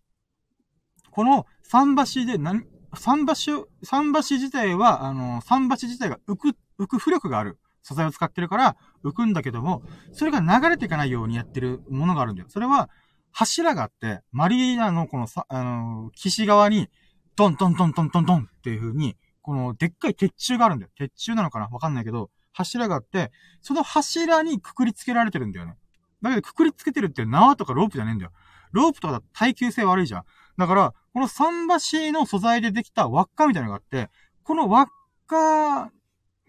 [1.11, 12.49] この桟橋で何、桟橋、桟橋自体は、あの、桟橋自体が浮く、浮く浮力がある素材を使ってるから浮くんだけども、それが流れていかないようにやってるものがあるんだよ。
[12.49, 12.91] それは、
[13.33, 16.89] 柱があって、マリーナのこのさ、あの、岸側に、
[17.37, 20.91] トントントントントントンっていう風に、このでっかい鉄柱があるんだよ。
[20.97, 21.69] 鉄柱なのかな？
[21.69, 23.33] わかんないけど、柱があって、
[23.63, 25.77] その柱にくくりつけられてるんだよね。
[26.23, 28.33] だけどくくりつけてるって縄とかロープじゃねえんだよ。
[28.73, 30.25] ロープとかだと耐久性悪いじゃん。
[30.59, 31.67] だから、この桟
[32.09, 34.11] 橋の素材でできた輪っかみたいなのがあって、
[34.43, 34.87] この輪っ
[35.27, 35.91] か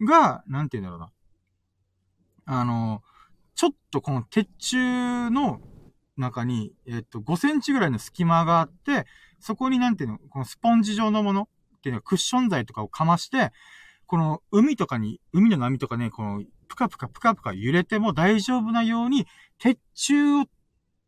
[0.06, 1.12] が、なんて言うんだろうな。
[2.46, 3.02] あの、
[3.56, 5.62] ちょっとこの鉄柱の
[6.18, 9.06] 中に、えっと、5センチぐらいの隙間があって、
[9.40, 13.52] そこになんていうの、このスポンジ状のものっていうのはクッション材とかをかまして、
[14.12, 19.26] この海とかに、海の波とかね、この、ぷかぷかぷかぷか揺れても大丈夫なように、
[19.58, 20.50] 鉄柱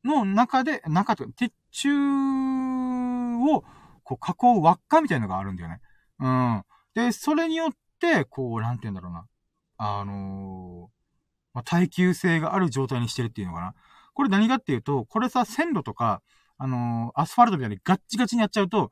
[0.06, 3.66] の中で、中とか、鉄柱を、
[4.04, 5.82] こう、囲う輪っかみたいなのがあるんだよね。
[6.22, 6.64] うん。
[6.94, 9.26] で、それによって、こう、なんて言うんだろうな。
[9.76, 13.76] あのー、まあ、耐久性がある状態にしてるっていうのかな。
[14.14, 16.22] これ何かっていうと、これさ、線路とか、
[16.58, 18.92] あのー、アスファルトみたいにガッチガチにやっちゃうと、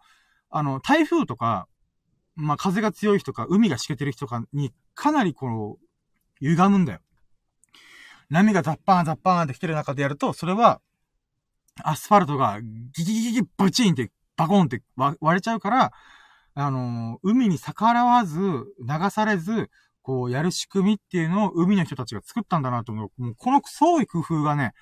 [0.50, 1.70] あの、台風とか、
[2.36, 5.78] まあ、風が強い人か、海がしけてる人かに、かなりこの、
[6.40, 7.00] 歪むんだよ。
[8.30, 10.82] 波がザッパーンザッパーンって来てる中でやると、それは、
[11.84, 15.92] アスファルトがギギギギバチーンってバコンって割れちゃうから、
[16.54, 19.70] あのー、海に逆らわず、流されず、
[20.02, 23.22] こう、やる仕組みっていうのを海の人たちが作ったんだなと思う。
[23.22, 24.74] もうこの創意工夫がね、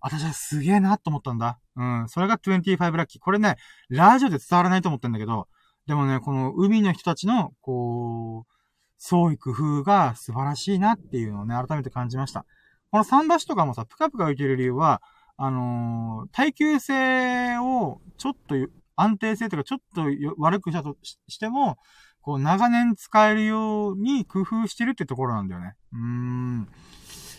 [0.00, 1.58] 私はすげえなと思ったんだ。
[1.76, 2.08] うん。
[2.08, 3.20] それが25ラッキー。
[3.20, 3.56] これね、
[3.88, 5.48] ラジオで伝わらないと思ってんだけど、
[5.86, 8.52] でもね、この海の人たちの、こう、
[8.98, 12.44] 創意工夫が素晴らしいなっていうのをね、改めて感じました。
[12.90, 15.02] この桟橋とかもさ、ぷかぷか浮いてる理由は、
[15.36, 18.54] あのー、耐久性をちょっと
[18.96, 20.04] 安定性とかちょっと
[20.38, 20.96] 悪くしたと
[21.28, 21.76] しても、
[22.22, 25.74] こう長年使えるように工夫してるってところなんだよね。
[25.92, 26.64] うーん。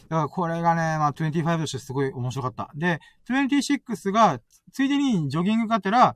[0.10, 2.72] だからこれがね、まあ25としてすごい面白かった。
[2.76, 4.40] で、26が、
[4.72, 6.16] ついでにジョギングがてら、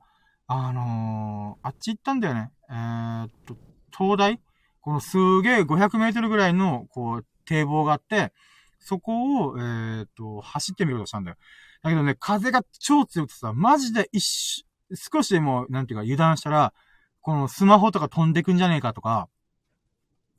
[0.54, 2.50] あのー、あっち行ったんだよね。
[2.68, 3.56] えー、っと、
[3.96, 4.38] 東大
[4.82, 8.32] このすげえ500メートルぐらいの、こう、堤防があって、
[8.80, 11.36] そこを、えー、っと、走ってみようとしたんだよ。
[11.82, 16.74] だけどね、風が超強くてさ、マジで一瞬、少しでも、なんていうか、油断したら、
[17.22, 19.28] このスマホとか飛んでくんじゃねえかとか、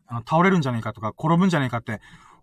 [0.05, 2.01] あの、倒れるんじゃねえかとか、転ぶんじゃねえかって、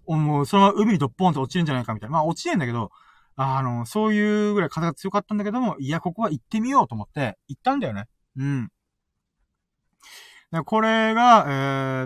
[0.08, 2.14] もう、そのまま海にドッポンと落ちるんじゃないかみたいな。
[2.14, 2.90] まあ、落ちねえんだけど、
[3.36, 8.06] あの、そういうぐらい風が強かったんだけども、いや、ここは行ってみようと思って、行ったんだよね。
[8.36, 8.68] うん。
[10.52, 11.50] でこれが、え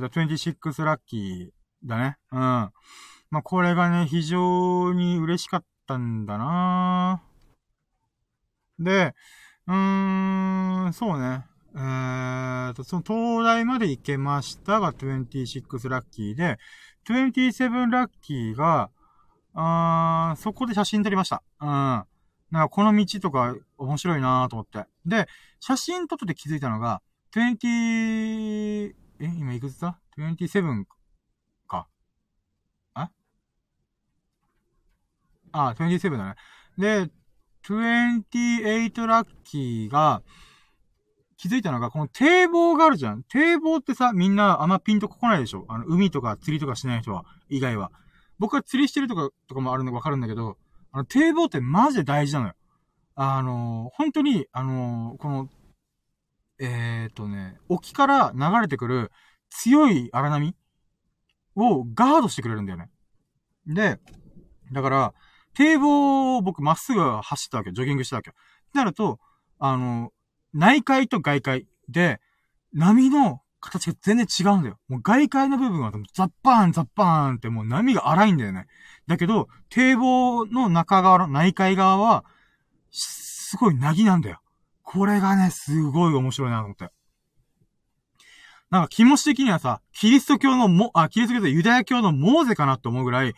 [0.05, 2.17] ーと、26ラッキーだね。
[2.31, 2.39] うん。
[2.39, 2.73] ま
[3.41, 7.23] あ、これがね、非常に嬉しかったんだな
[8.79, 9.15] で、
[9.67, 11.45] うーん、そうね。
[11.75, 16.59] えーと、その東大まで行けましたが26ラッキーで、
[17.09, 18.91] 27ラッキーが、
[19.55, 21.43] あーそこで写真撮りました。
[21.61, 21.69] うん。
[21.69, 22.07] なん
[22.53, 24.87] かこの道とか面白いなーと思って。
[25.07, 25.29] で、
[25.61, 27.03] 写真撮ってて気づいたのが、
[27.35, 30.85] 20、え、今いくつだ ?27
[31.67, 31.89] か。
[32.95, 33.11] あ
[35.53, 36.35] あ、27だね。
[36.77, 37.11] で、
[37.63, 40.23] 28ラッキーが、
[41.37, 43.23] 気づいたのが、この堤防があるじゃん。
[43.25, 45.65] 堤防ってさ、みんなあんまピンとこないでしょ？
[45.69, 47.93] あの、海とか釣りとかしない人は、以外は。
[48.39, 50.57] 僕は釣りしてるとか、とかもあるのがわかるんだけど、
[50.93, 52.55] あの、堤防ってマジで大事なのよ。
[53.17, 55.49] あの本当に、あのこの、
[56.59, 59.13] えー、っとね、沖から流れてくる
[59.51, 60.55] 強い荒波
[61.57, 62.91] をガードしてくれるんだよね。
[63.67, 64.01] で、
[64.73, 65.15] だから、
[65.55, 68.35] 堤防を僕まっすぐ走ったわけジョギングしたわけよ。
[68.73, 69.21] なると、
[69.61, 70.11] あの、
[70.53, 72.21] 内海と外海で、
[72.73, 74.79] 波の形が全然違うんだよ。
[74.89, 78.67] もう外海の部分はザッパーンザッパーンってもう波が荒いんだよね。
[79.07, 82.25] だけど、堤防の中側の内海側は、
[82.91, 84.41] すごいなぎなんだよ。
[84.83, 86.91] これがね、すごい面白いなと思って。
[88.71, 93.35] なんか気持ち的にはさ、キリスト教のも、あ、キリスト教でユダヤ教のモーゼかなって思うぐらい、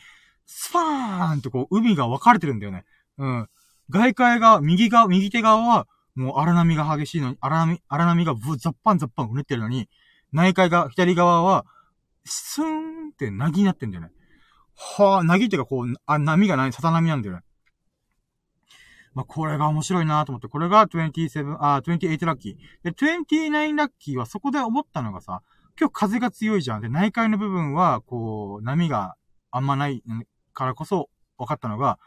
[0.46, 2.84] スパーンってこう、海が分かれてるんだよね。
[3.18, 3.48] うん。
[3.90, 9.88] 外界が、右側、右手側は、もう荒波が激しいのに、荒波、荒波がブザッパンザッパンうねってるのに、
[10.36, 11.64] 内海が、左側は、
[12.26, 14.10] スーンってなぎになってんだよね。
[14.98, 17.42] はぁ、なぎっていうかこう、あ、波がない、ささ波なんだよね。
[19.14, 22.56] まあ、これが面白いなと思って、これが27、あ、28ラッキー。
[22.84, 25.42] で、29ラッキーはそこで思ったのがさ、
[25.80, 26.82] 今日風が強いじゃん。
[26.82, 29.16] で、内海の部分は、こう、波が
[29.50, 30.02] あんまない
[30.52, 31.08] からこそ
[31.38, 31.98] 分かったのが、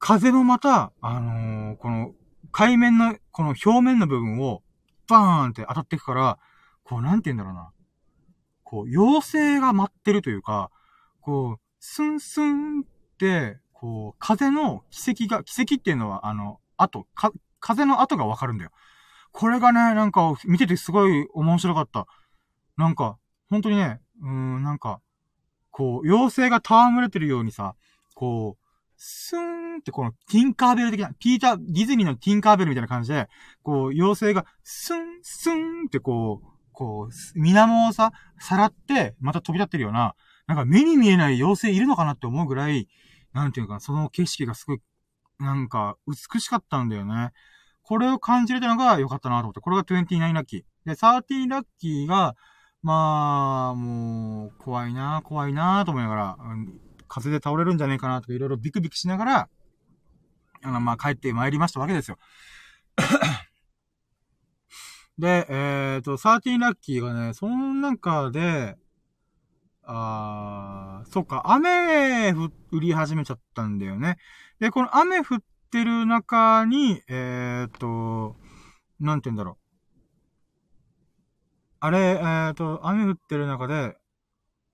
[0.00, 2.12] 風もまた、あのー、この、
[2.50, 4.62] 海面の、この表面の部分を、
[5.06, 6.38] バーンって当たっていくから、
[6.90, 7.70] こう、なんて言うんだろうな。
[8.64, 10.72] こう、妖精が舞ってるというか、
[11.20, 12.84] こう、スンスンっ
[13.16, 17.30] て、こう、風の奇跡が、奇跡っていうのは、あの、後、か、
[17.60, 18.72] 風の後がわかるんだよ。
[19.30, 22.08] これがね、なんか、見ててすごい面白かった。
[22.76, 23.18] なんか、
[23.50, 25.00] 本当にね、うーん、なんか、
[25.70, 27.76] こう、妖精が戯れてるようにさ、
[28.14, 28.64] こう、
[28.96, 33.28] スーンってこのティンカーベル的な、ピーター、ディズニーのティンカーベルみたいな感じで、
[33.62, 40.14] こう、妖精がスン、スンってこう、こう、水面をさ、さらって、また飛び立ってるような、
[40.46, 42.88] なんか目に見えない妖精いるのかなって思うぐらい、
[43.34, 44.80] なんていうか、その景色がすごい、
[45.38, 47.32] なんか、美しかったんだよね。
[47.82, 49.60] これを感じれたのが良かったなと思って。
[49.60, 50.62] これが29ラッキー。
[50.86, 52.34] で、13ラッキーが、
[52.82, 56.38] まあ、もう、怖いな怖いなと思いながら、
[57.08, 59.48] 風で倒れるんじゃねえかなとかいろいろビクビクしながら、
[60.62, 62.16] あの、まあ、帰って参りましたわけですよ。
[65.20, 68.76] で、えっ、ー、と、13ラッキーがね、その中で、
[69.84, 72.50] あー、そっか、雨降
[72.80, 74.16] り始めちゃったんだよね。
[74.60, 78.36] で、この雨降ってる中に、えっ、ー、と、
[78.98, 79.56] なんて言うんだろう。
[81.80, 83.98] あれ、えっ、ー、と、雨降ってる中で、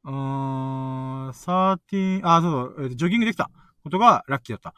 [0.05, 3.51] うーん、13、あ、そうそう、ジョギングできた
[3.83, 4.75] ことがラッキーだった。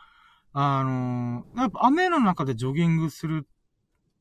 [0.54, 3.46] あのー、やっぱ雨の中でジョギングする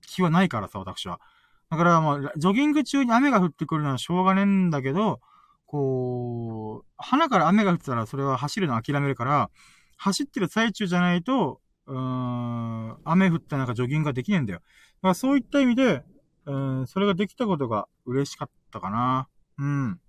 [0.02, 1.22] 気はないからさ、私は。
[1.70, 5.20] だからもう、ジョギング中に雨が降ってくるのはしょうがねえんだけど、
[5.66, 9.50] こう、花から雨が降ってたらそれは走るの諦めるから、
[9.98, 14.60] 走ってる最中じゃないと、うん、雨降った中ジョギングができねえんだよ。
[14.60, 14.64] だ
[15.02, 16.04] からそういった意味で、
[16.46, 19.28] うん、それができたことが嬉しかったかな。
[19.58, 20.00] うん。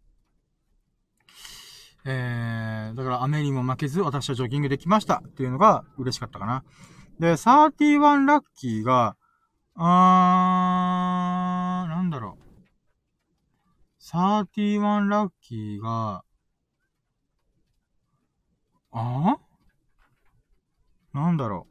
[2.05, 6.65] えー、だから雨にも負けず私はジョギングできましたっていうのが嬉しかったかな。
[7.19, 9.17] で、31ラッキーが、
[9.75, 12.45] あー、なんだろう。
[14.11, 16.25] 31ラッキーが、
[18.91, 19.37] あ？
[21.13, 21.67] なんだろ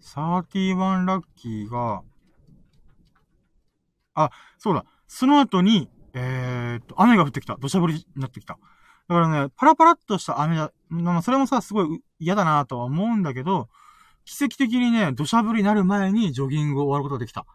[0.00, 0.04] う。
[0.04, 2.02] 31ラッキーが、
[4.14, 4.84] あ、そうだ。
[5.06, 7.56] その後に、えー、っと、雨が降ってきた。
[7.60, 8.58] 土砂降りになってきた。
[9.08, 13.68] だからね、パラパラっとした雨だ、まあ、それもさ、すごい嫌だなとは思うんだけど、
[14.24, 17.46] 奇跡的にね、土砂降りになる前にジョギングを終わることができた。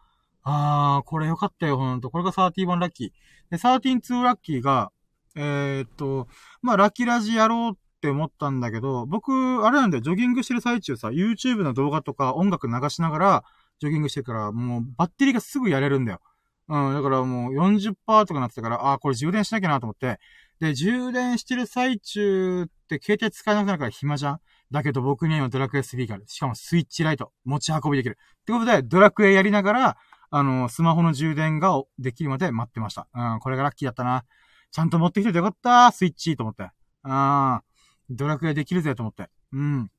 [0.42, 2.10] あー、これよかったよ、ほんと。
[2.10, 3.10] これが31ラッキー。
[3.50, 4.90] で、132ラッキーが、
[5.36, 6.28] えー、っと、
[6.62, 9.32] まあ、ラッキーラジやろうって思ったんだけど、僕、
[9.64, 13.44] あれなんだよ、ジョギングしてる最中さ、YouTube の動画とか音楽流しながら、
[13.78, 16.20] ジョギングしてるから、もうバッテリーがすぐやれるんだよ。
[16.68, 17.94] うん、だからもう40%
[18.26, 20.18] とかなってたから、あー、これ充電しなきゃなと思って。
[20.60, 24.40] で、充電してる最中って携帯使えなくなるから暇じゃん？
[24.70, 26.24] だけど僕には今ドラクエ3がある。
[26.28, 27.32] しかもスイッチライト。
[27.44, 28.18] 持ち運びできる。
[28.42, 29.96] ってことで、ドラクエやりながら、
[30.30, 33.08] あの、スマホの充電ができるまで待ってました。
[33.14, 34.24] うん、これがラッキーだったな。
[34.70, 36.70] ちゃんと持ってきててよかったスイッチと思って。
[37.02, 39.28] あー、ドラクエできるぜと思って。
[39.52, 39.90] うん。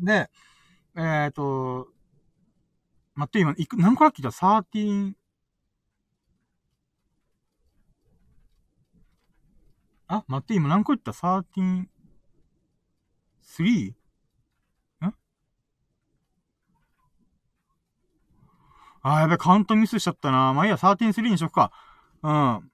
[0.00, 0.30] で、
[0.96, 1.88] えっ、と、
[3.14, 5.14] 待って、今、いく、何個ラッキーだ ?13、
[10.08, 11.88] あ、待って、今何個言った ?13、
[13.42, 13.99] 3?
[19.02, 20.52] あー、やべ、カウントミスしちゃったな。
[20.52, 21.72] まあいいや、13-3にしよっか。
[22.22, 22.70] うん。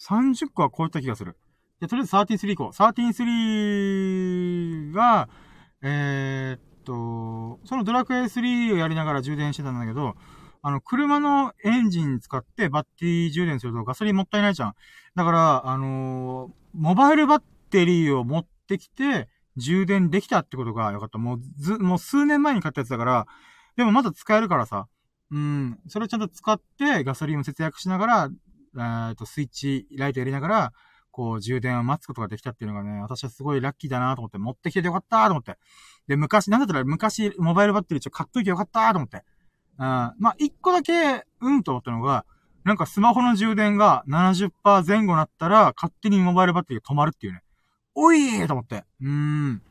[0.00, 1.36] 30個は超えた気がする。
[1.80, 2.72] で、とりあえず13-3行こう。
[2.72, 5.28] 13-3が、
[5.82, 10.14] えー、っと、そのドラクエ3をやりながら充電してたんだけど、
[10.62, 14.74] あの、車のエンジン使ってバッテリー充電するとガソリンもったいないじゃん。
[15.14, 21.18] だから、あのー、モバイルバッテリーを持ってきて、充電できたってことがよかった。
[21.18, 23.26] もうず、もう数年前に買ったやつだから、
[23.76, 24.86] でもまだ使えるからさ。
[25.32, 25.78] うん。
[25.88, 28.30] それをちゃんと使ってガソリンを節約しながら、
[29.08, 30.72] え、っと、スイッチ、ライトやりながら、
[31.10, 35.58] こう、充電を待つことができたっていうのがね、私はすごいラッキーだなと思って、持ってきててよかったと思って。
[36.06, 39.24] で、昔、なんだったら昔、モバイルバッテリーちょ買っといてよかったと思って。
[39.78, 39.84] うん。
[39.84, 42.26] まあ、一個だけ、うんと思ったのが、
[42.64, 47.42] なんかスマホの充電が70%前後なったら、勝手にモバイルバッテリーが止まるっていうね。
[47.94, 48.84] おいーと思って。
[49.00, 49.62] うーん。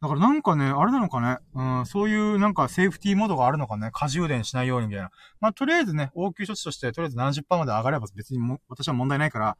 [0.00, 5.10] だからなんかね、あれなのかね、うん、そういうなんかセーフティーモードがあるのかね、過充電しないようにみたいな。
[5.40, 9.56] まあ、とりあえずね、応急処置として、とりあえず70%まで上がれば別にも、私は問題ないから、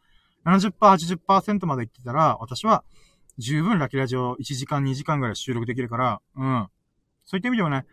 [0.46, 2.84] 70%、80%まで行ってたら、私は
[3.36, 6.68] 十分ラキラジオ1時間、2時間ぐらい収録できるから、うん。
[7.26, 7.84] そういった意味ではね、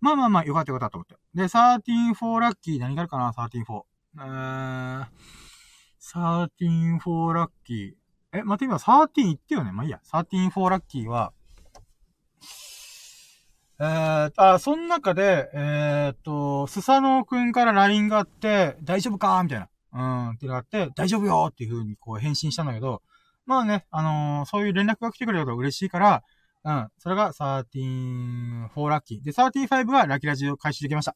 [0.00, 1.16] まあまあまあ、よかったよかったと思って。
[1.34, 3.82] で、13-4ラッキー、何があるかな ?13-4。
[4.16, 5.06] えー、
[7.00, 8.38] 13-4ラッキー。
[8.38, 9.72] え、待って今、13言ってよね。
[9.72, 10.00] まあいいや。
[10.12, 11.32] 13-4ラッキーは、
[13.84, 19.68] えー、あ、その中で、えー、っと、スサノオくんから LINE があって、大丈夫かみたいな。
[19.92, 23.02] うん、っていうのがあって、大丈夫よっていう風にこう返信したんだけど、
[23.44, 26.22] まあね、あのー、そういう連絡が来てくれると嬉しいから、
[26.64, 29.22] うん、それが13、4ラッキー。
[29.22, 31.14] で、35はラキラジオ開始できました。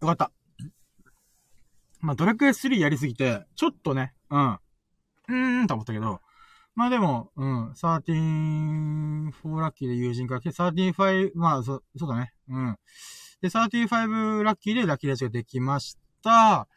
[0.00, 0.32] よかった。
[2.00, 6.20] まあ、ドラクエ3やりすぎて、ちょっとね、うん、うーんと思ったけど、
[6.78, 12.32] まあでも、うん、13、4ラッキーで友人から来て、35、まあ、そ、そうだね。
[12.48, 12.76] うん。
[13.42, 16.68] で、35ラッキーでラッキーラジオできました。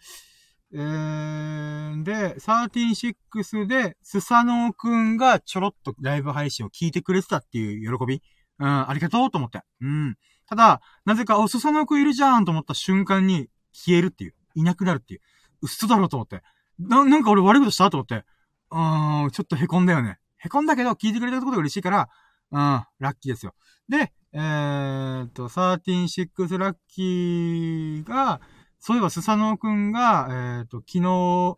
[0.74, 8.24] えー、で、136で、スサノーくんがちょろっとライブ配信を聞いてくれてたっていう喜び。
[8.58, 9.62] うん、ありがとうと思って。
[9.82, 10.18] うん。
[10.50, 14.34] ただ、なぜか、お、スサノーくんいるじゃんと思った瞬間に消えるっていう。
[14.56, 15.22] いなくなるっていう。
[15.62, 16.42] 嘘だろうと思って。
[16.80, 18.26] な、なんか俺悪いことしたと思って。
[18.72, 20.18] うん、ちょっと凹んだよね。
[20.40, 22.10] 凹んだけど、聞いてくれたことが嬉しいから、
[22.52, 23.54] うん、ラッキーですよ。
[23.90, 28.42] で、えー、っと、136ラッキーが、
[28.80, 31.58] そういえばスサノオくんが、えー、っと、昨日、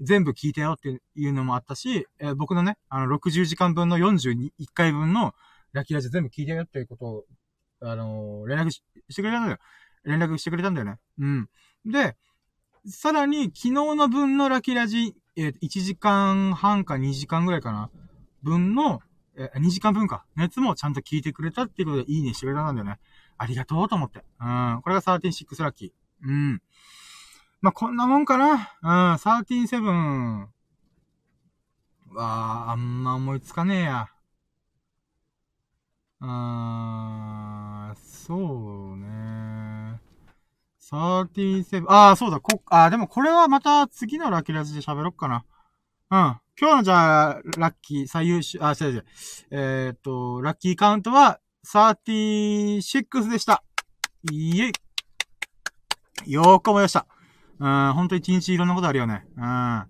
[0.00, 5.34] 全部聞いたよっていうのもあったし、えー、僕のね、あの、60時間分の41回分の
[5.72, 7.24] ラッキーラジオ全部聞いたよっていうことを、
[7.80, 8.82] あのー、連絡し
[9.14, 9.58] てくれたんだよ。
[10.04, 10.96] 連絡してくれたんだよね。
[11.18, 11.48] うん。
[11.84, 12.16] で、
[12.86, 17.90] さらに、昨日の分のラッキーラジえー、1時間半か2時間ぐらいかな、
[18.42, 19.00] 分の、
[19.36, 22.98] えー、2時間分か、熱もちゃんと聞いてくれたっていうことでいいねしてくれたんだよね。
[23.38, 24.24] ありがとうと思って。
[24.40, 24.80] うん。
[24.82, 25.92] これが13.6ラッキー。
[26.26, 26.60] うん。
[27.60, 28.74] まあ、こんなもんかな。
[28.82, 29.14] うん。
[29.14, 30.48] 13.7
[32.14, 34.08] は、あんま思いつかねえや。
[36.20, 39.47] うーん、そうね。
[40.90, 45.44] 37、ああ、そうだ、こ、ああ、でもこれはまた次のラッキーラジで喋ろっかな。
[46.10, 46.40] うん。
[46.60, 49.04] 今日のじゃあ、ラッキー、最優秀、あ、違う違う。
[49.50, 53.62] えー、っと、ラッキーカウントは36でした。
[54.30, 54.72] イエ
[56.26, 56.32] イ。
[56.32, 57.06] よーく思い出した。
[57.60, 59.26] うん、ほんと一日いろんなことあるよね。
[59.36, 59.86] うん。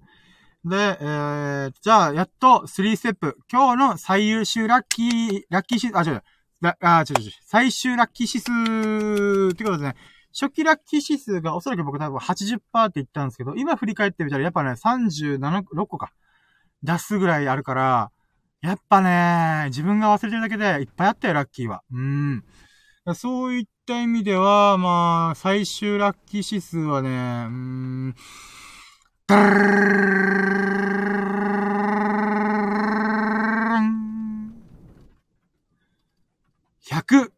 [0.68, 3.38] で、えー、じゃあ、やっと3ステップ。
[3.50, 6.22] 今日の最優秀ラッキー、ラッキー指数、あ、違う違う、
[6.80, 9.96] あ、違う違う、最終ラッキー指数ってことですね、
[10.32, 15.38] 初期ラッキー指数がおそらく僕多分80%って言ったんですけど、今振り返ってみたらやっぱね、37、
[15.74, 16.12] 6個か。
[16.82, 18.10] 出すぐらいあるから、
[18.60, 21.82] やっぱね、自分が忘れてるだけでいっぱいあったよ、ラッキーは。
[21.92, 22.44] うん。
[23.14, 27.16] そういった意味では、まあ、最終ラッキー指数はね、うー
[27.48, 28.14] ん、
[29.26, 30.38] ダー
[36.88, 37.28] 180%!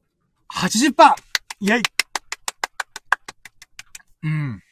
[1.61, 1.83] イェイ
[4.23, 4.63] うん。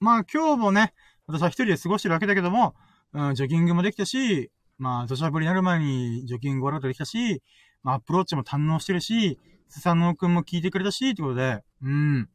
[0.00, 0.92] まあ今日もね、
[1.26, 2.74] 私は一人で過ごしてるわけだけども、
[3.12, 7.42] うん、ジョギングもできたし、まあ土砂降りになる前にジョギング終わることできたし、
[7.82, 9.38] まあアプローチも堪能してるし、
[9.68, 12.28] スサノオくんも聞いてくれたし、ってことで、うん。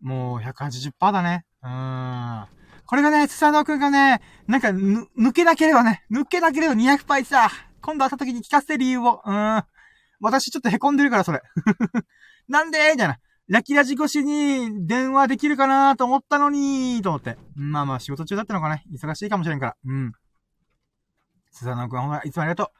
[0.00, 1.44] もう180%だね。
[1.62, 2.46] うん。
[2.86, 7.50] これがね、スサノオくんがね、なんか、ぬ、抜けなければね、抜けなければ200倍さ、
[7.82, 9.22] 今度会った時に聞かせて理由を。
[9.24, 9.62] うん。
[10.20, 11.42] 私ちょっと凹んでるから、それ。
[12.48, 12.78] なんで？
[12.92, 13.18] みたいな。
[13.48, 17.36] ラキラジ越しに電話できるかなと思ったのに、と思って。
[17.54, 18.84] まあまあ仕事中だったのかね。
[18.90, 19.76] 忙しいかもしれんから。
[19.84, 20.12] うん。
[21.50, 22.72] スザノくん、ほんま、いつもありがと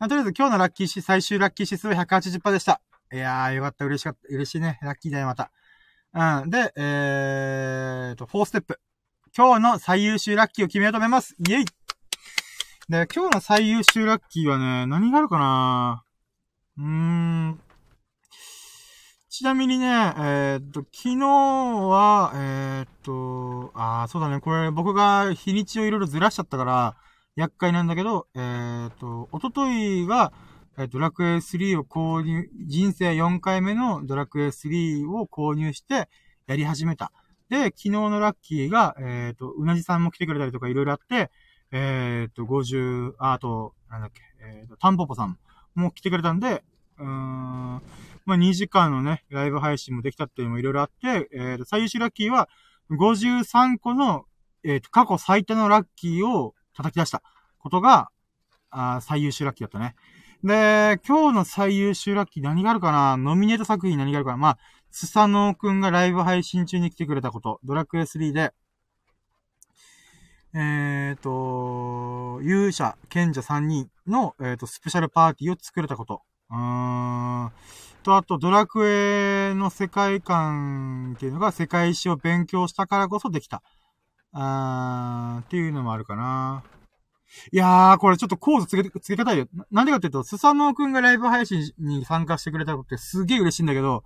[0.00, 0.08] う。
[0.08, 2.80] とりあえず今日のラッキーし、最終ラッキー指数は180%でした。
[3.12, 4.78] いやー、よかった、嬉しかった、嬉しいね。
[4.82, 5.50] ラッキーだよ、また。
[6.14, 6.50] うん。
[6.50, 8.80] で、えーと、4ステップ。
[9.36, 11.36] 今日の最優秀ラッキーを決めようと思います。
[11.38, 11.64] イェイ
[12.88, 16.04] で、今日の最優秀ラッキーはね、何があるかな
[16.78, 17.60] うーん。
[19.38, 26.96] ちなみにね、えー、っと、昨日は、えー、っと、あー、そうだね、これ僕が日にちをいろいろずらしちゃったから、
[27.36, 30.32] 厄介なんだけど、えー、っと、おとといが、
[30.76, 36.08] えっと、ドラクエ3を購入、人生4回目のドラクエ3を購入して、
[36.48, 37.12] やり始めた。
[37.48, 41.30] で、昨日のラッキーが、えっ、と、うなじさんも来てくれたりとかいろいろあって、
[41.70, 45.38] えっ、と、50、あ、あと、なんだっけ、えっ、と、タンポポさん
[45.76, 46.64] も来てくれたんで、
[46.98, 47.82] うーん、
[48.28, 52.50] まあ、2時間のね、ライブ配信もできたっていうのもいろいろあって、えっ、と、最優秀ラッキーは、
[52.90, 54.26] 53個の、
[54.62, 57.22] えっ、と、過去最多のラッキーを叩き出した
[57.58, 58.10] ことが、
[58.68, 59.94] あ最優秀ラッキーだったね。
[60.44, 63.16] で、今日の最優秀ラッキー何があるかな？
[63.16, 64.36] ノミネート作品何があるかな？
[64.36, 64.58] まあ、
[64.90, 68.52] スサノーくんがライブ配信中に来てくれたこと、ドラクエ3で、
[70.52, 76.20] えっ、ー、と、勇者、賢者3人の、えっ、ー、と、スペシャルパーティーを作れたこと。
[76.50, 76.56] うー
[77.46, 77.52] ん。
[78.08, 83.62] と、あと、ドラクエの世界観っていうのが世界史を勉強したからこそできた。
[84.32, 86.62] あーっていうのもあるかな。
[87.52, 89.46] いやー、これちょっとコードつけ、つけ方いよ。
[89.70, 94.04] なんでかっていうと、スサノーくんがライブ配信に参加してくれたことってすげえ嬉しいんだけど、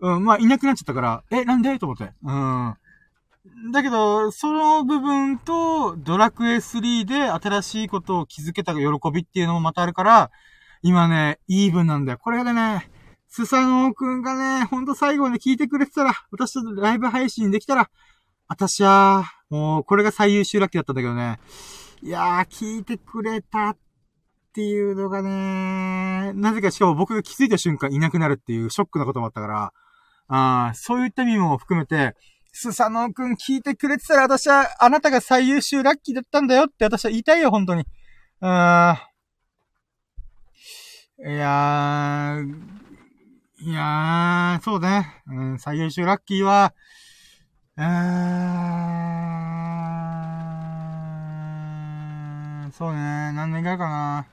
[0.00, 1.78] うん、まあ、いなくなっちゃったから、え、なんで？
[1.78, 2.12] と思って。
[2.22, 2.76] うん。
[3.72, 10.30] だけど、その部分と、ドラクエ3で新しいことを気づけた喜びっていうのもまたあるから、
[10.82, 12.18] 今ね、イーブンなんだよ。
[12.18, 12.90] これがね、
[13.34, 17.88] スサノーくんがね、ほんと最後まで聞いてくれてたら、私とライブ配信できたら、
[18.46, 21.40] 私は、もう、これが最優秀ラッキーだったんだけどね。
[22.02, 23.76] いやー、聞いてくれたっ
[24.52, 29.72] ていうのがね、なぜかしかも僕が気づいた瞬間いなくなるっていうショックなこともあったから、
[30.28, 32.14] あそういった意味も含めて、
[32.52, 37.86] スサノーくん聞いてくれてたら私はあなたが最優秀ラッキーだったんだよって私は言いたいよ、本当に。
[38.42, 39.08] あ
[41.18, 42.81] いやー、
[43.64, 45.22] いやー、そうね。
[45.28, 46.74] うん、最優秀ラッキーは、
[47.76, 47.84] うー
[52.66, 52.98] んそうね。
[53.32, 54.26] 何年ぐらいかな。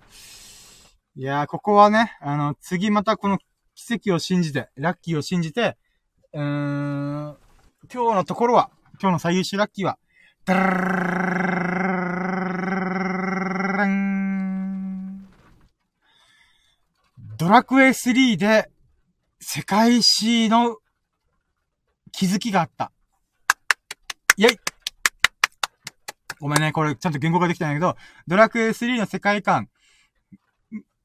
[1.15, 3.38] いやー、ここはね、あの、次またこの
[3.76, 5.77] 奇跡を信じて、ラッキーを信じて、
[6.34, 7.38] うーん、
[7.93, 9.99] 今日のところは、今日の最優秀ラッキーは、
[10.45, 10.64] ダラ
[13.85, 15.27] ン
[17.38, 18.72] ドラクエ3で
[19.41, 20.77] 世界史の
[22.11, 22.91] 気づきがあった。
[24.35, 24.57] イェイ。
[26.39, 27.95] ごめんね、これちゃんと言語化できたんだけど、
[28.27, 29.69] ドラクエ3の世界観、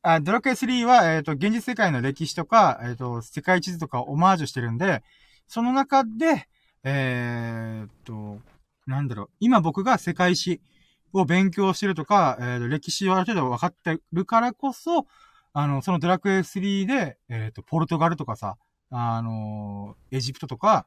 [0.02, 5.02] あドラクエ3は、えっ、ー、と、現実世界の歴史とか、えっ、ー、と、世界地図とかをオマージュしてるんで、
[5.46, 6.48] その中で、
[6.82, 8.40] えっ、と、
[8.86, 10.60] なんだろう、今僕が世界史
[11.12, 15.06] を勉強してるとか、えー、歴史をある程度分かってるからこそ、
[15.56, 18.56] あの、そのドラクエ3で、えっ、と、ポルトガルとかさ、
[18.90, 20.84] あの、エジプトとか、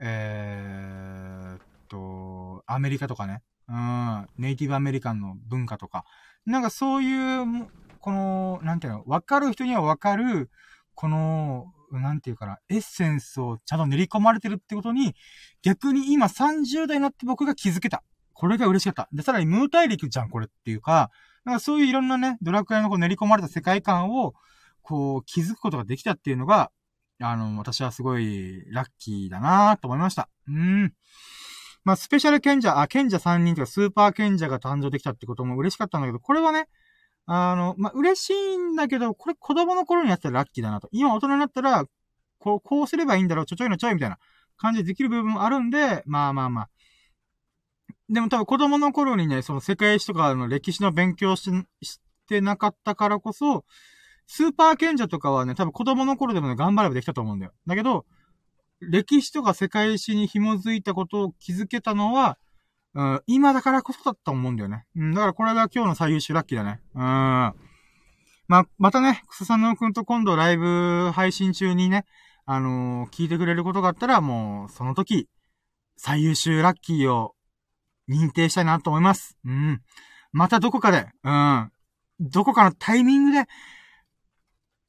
[0.00, 6.04] えっと、アメリカとかね、うん、ネイティブアメリカンの文化とか。
[6.44, 7.68] なんかそういう、
[8.00, 10.50] この、なんていうの、わかる人にはわかる、
[10.96, 15.14] この、なんていうかな、エッセンスをちゃんと練り込まれてるってことに、
[15.62, 18.02] 逆に今30代になって僕が気づけた。
[18.32, 19.08] これが嬉しかった。
[19.12, 21.12] で、さらにムー大陸じゃん、これっていうか、
[21.44, 24.34] なんかそういういろんなね、ドラクエのこう練り込まれた世界観を、
[24.82, 26.70] こう、気づくことができたっていうのが、
[27.20, 30.28] あの、私はすごいラッキーだなと思いました。
[30.48, 30.94] うん。
[31.84, 36.68] まあ、スペシャル賢者、あ、賢者3人とかスーパー賢者が誕生できたってことも嬉しかったんだけど、これはね、
[37.26, 40.88] あの、まあ、嬉しいんだけど、これ子供の頃にやったらラッキーだなと。
[40.92, 41.84] 今大人になったら、
[42.38, 44.18] こう、こうすればいいんだろう、ちょちょいのちょいみたいな
[44.56, 46.68] 感じでできる部分もあるんで、まあまあまあ。
[48.10, 51.50] でも多分子供の頃にね、その世界史とかの歴史の勉強し
[51.82, 53.64] してなかったからこそ、
[54.26, 57.52] スーパー賢者とかはね、多分子供の頃でもね、頑張ればできたと思うんだよ。
[57.66, 58.04] だけど、
[58.80, 62.38] 歴史とか世界史に紐づいたことを気づけたのは、
[62.94, 64.84] うん、今だからこそだったと思うんだよね。
[64.96, 66.80] うん、だからこれが今日の最優秀ラッキーだね。
[66.94, 67.00] うん。
[67.02, 67.54] ま、
[68.78, 72.04] またね、クソさんのくんと今度ライブ配信中にね、
[72.46, 75.28] あのー、聞いてくれることがあったら、もう、その時、
[75.96, 77.34] 最優秀ラッキーを
[78.10, 79.38] 認定したいなと思います。
[79.44, 79.80] うん。
[80.32, 81.72] またどこかで、うん。
[82.18, 83.46] どこかのタイミングで、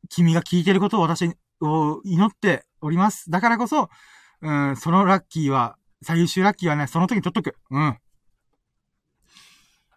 [0.09, 3.29] 君が聞いてることを私を祈っております。
[3.29, 3.89] だからこそ、
[4.41, 7.55] うん、そのラッキーは、最優秀ラッキーはね、その時に取っとく。
[7.69, 7.87] うん。
[7.89, 7.97] う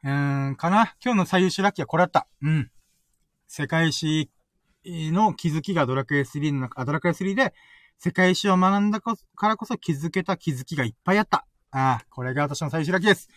[0.05, 0.95] ーん、かな。
[1.03, 2.29] 今日の最優秀ラッキーはこれだった。
[2.43, 2.71] うん。
[3.49, 4.31] 世界史
[4.85, 7.55] の気づきがドラクエ3の中、ドラクエ3で、
[7.99, 11.47] 世界史を学んだからこそ気づけた気づきがいっぱいあった。
[11.77, 13.29] ああ、これが私の最終ラッキーです。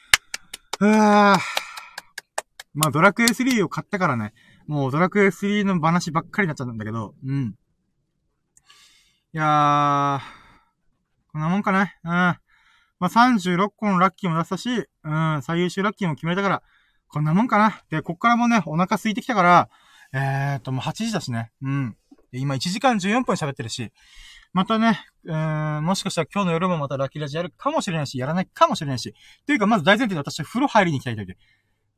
[0.80, 1.40] うわ
[2.76, 4.36] まあ、ドラクエ3を買ったからね、
[4.68, 7.56] もうドラクエ3の話ばっかりになっちゃったんだけど、うん。
[9.34, 11.82] いやー、こんなもんかな。
[11.82, 12.10] うん。
[12.10, 12.40] ま
[13.00, 14.70] あ、36個のラッキーも出したし、
[15.04, 16.64] うん、最優秀ラッキーも決めたから、
[17.08, 17.82] こんなもんかな。
[17.90, 19.70] で、こっからもね、お腹空いてきたから、
[20.14, 21.52] えーと、もう8時だしね。
[21.64, 21.98] うん。
[22.32, 23.92] 今1時間14分喋ってるし、
[24.54, 29.14] またね、うーん、もしかしたら今日の夜もまたラッキーラジやるかもしれないし、やらないかもしれないし。
[29.46, 31.38] というか、まず大前提で私は風呂入りに行きたいという。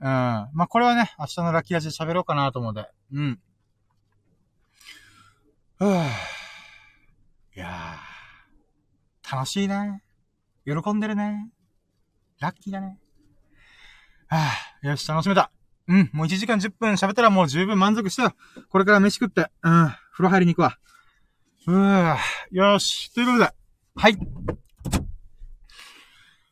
[0.02, 0.08] うん。
[0.08, 2.90] まあ、これはね、明日のラッキーラジで喋ろうかなと思うので。
[3.14, 3.40] うん。
[5.78, 6.06] ふぅ。
[7.56, 9.36] いやー。
[9.36, 10.04] 楽しいね。
[10.66, 11.52] 喜んでるね。
[12.40, 12.98] ラッキーだね。
[14.28, 15.52] はぁ、よし、楽しめた。
[15.88, 18.34] うん、もう1時間10分喋ったらもう十分満足したよ。
[18.70, 20.78] これから飯食って、うん、風呂入りに行くわ。
[21.68, 22.18] うー、
[22.52, 23.14] よし。
[23.14, 23.52] ということで、
[23.96, 24.18] はい。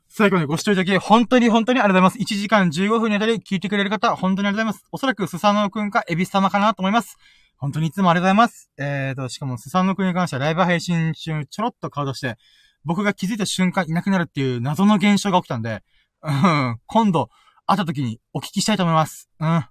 [0.09, 2.33] 最後にご視聴いただき、本当に本当にありがとうございます。
[2.33, 4.89] 1時間15分にあたり聞いてくれる方、本当にありがとうございます。
[4.91, 7.17] おそらくスサノオくんかエビス様かなと思います。
[7.57, 8.71] 本当にいつもありがとうございます。
[8.77, 12.35] えーと、しかもスサノオくんに関してはライブ配信中ちょろっと顔出して、
[12.83, 15.83] 僕が気づいた瞬間いなくなるっていう謎の現象が起きたんで、
[16.23, 17.29] うん、今度、
[17.65, 19.29] 会った時にお聞きしたいと思います。
[19.39, 19.65] うん。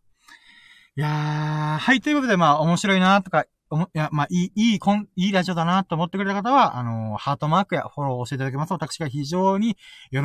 [0.99, 8.73] いやー、はい、ということで、まあ、面白いなとか、いや、まあ、いい、いい、こん、いいラジオだなと思ってくれた方は、あのー、ハートマークやフォローをしていただけます。
[8.73, 9.77] 私が非常に
[10.13, 10.21] 喜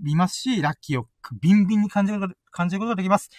[0.00, 1.08] びますし、ラッキーを
[1.40, 3.30] ビンビンに感じること、感じることができます。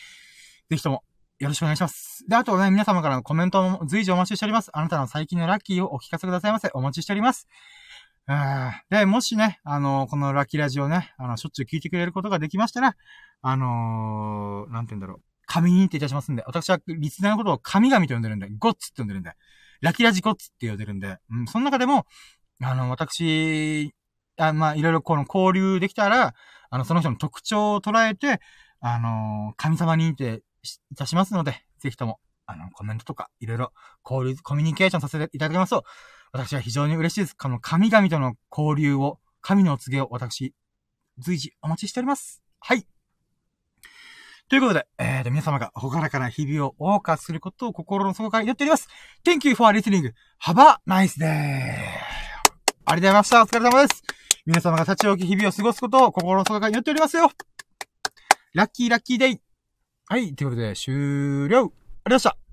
[0.69, 1.03] ぜひとも、
[1.40, 2.26] よろしくお願いします。
[2.27, 4.72] で、あとね、皆様からのコメントも随時お待ちしております。
[4.73, 6.69] あなたの最近のラッキーをお聞かせくださいませ。
[6.73, 7.48] お待ちしております。
[8.90, 12.95] で、もしね、あのー、このラッキーラジオね、あの、しょっちゅう聞いてくれることができましたら、
[13.41, 15.34] あのー、なんて言うんだろう。
[15.45, 19.31] 神認定いたしますんで、私はリスナーのことを神々と呼んでるんで、ゴッツって呼んでるんで、
[19.81, 22.05] ラキラジゴッツって呼んでるんで、うん、その中でも、
[22.61, 23.93] あの、私、
[24.38, 26.34] あまあ、いろいろこの交流できたら、
[26.69, 28.39] あの、その人の特徴を捉えて、
[28.80, 30.41] あの、神様認定
[30.91, 33.72] いたしますので、ぜひとも、あの、コメントとか、いろいろ
[34.09, 35.84] 交流、コミュニケーションさせていただきますと、
[36.31, 37.35] 私は非常に嬉しいです。
[37.35, 40.53] この神々との交流を、神のお告げを私、
[41.19, 42.41] 随時お待ちしております。
[42.59, 42.85] はい。
[44.47, 48.88] ということで、えーと、皆様がほからかな日々を謳歌することを心の底から祈っております。
[49.26, 50.13] Thank you for listening.
[50.43, 51.73] Have a nice day.
[52.85, 53.41] ありがとうございました。
[53.41, 54.03] お疲れ様です。
[54.45, 57.31] 皆様が立ち置き日々を過ごすことを心の底から祈っておりますよ。
[58.53, 59.41] ラッキーラッキーデイ。
[60.07, 60.93] はい、ということで、終了。
[61.47, 61.72] ありがとう
[62.03, 62.44] ございました。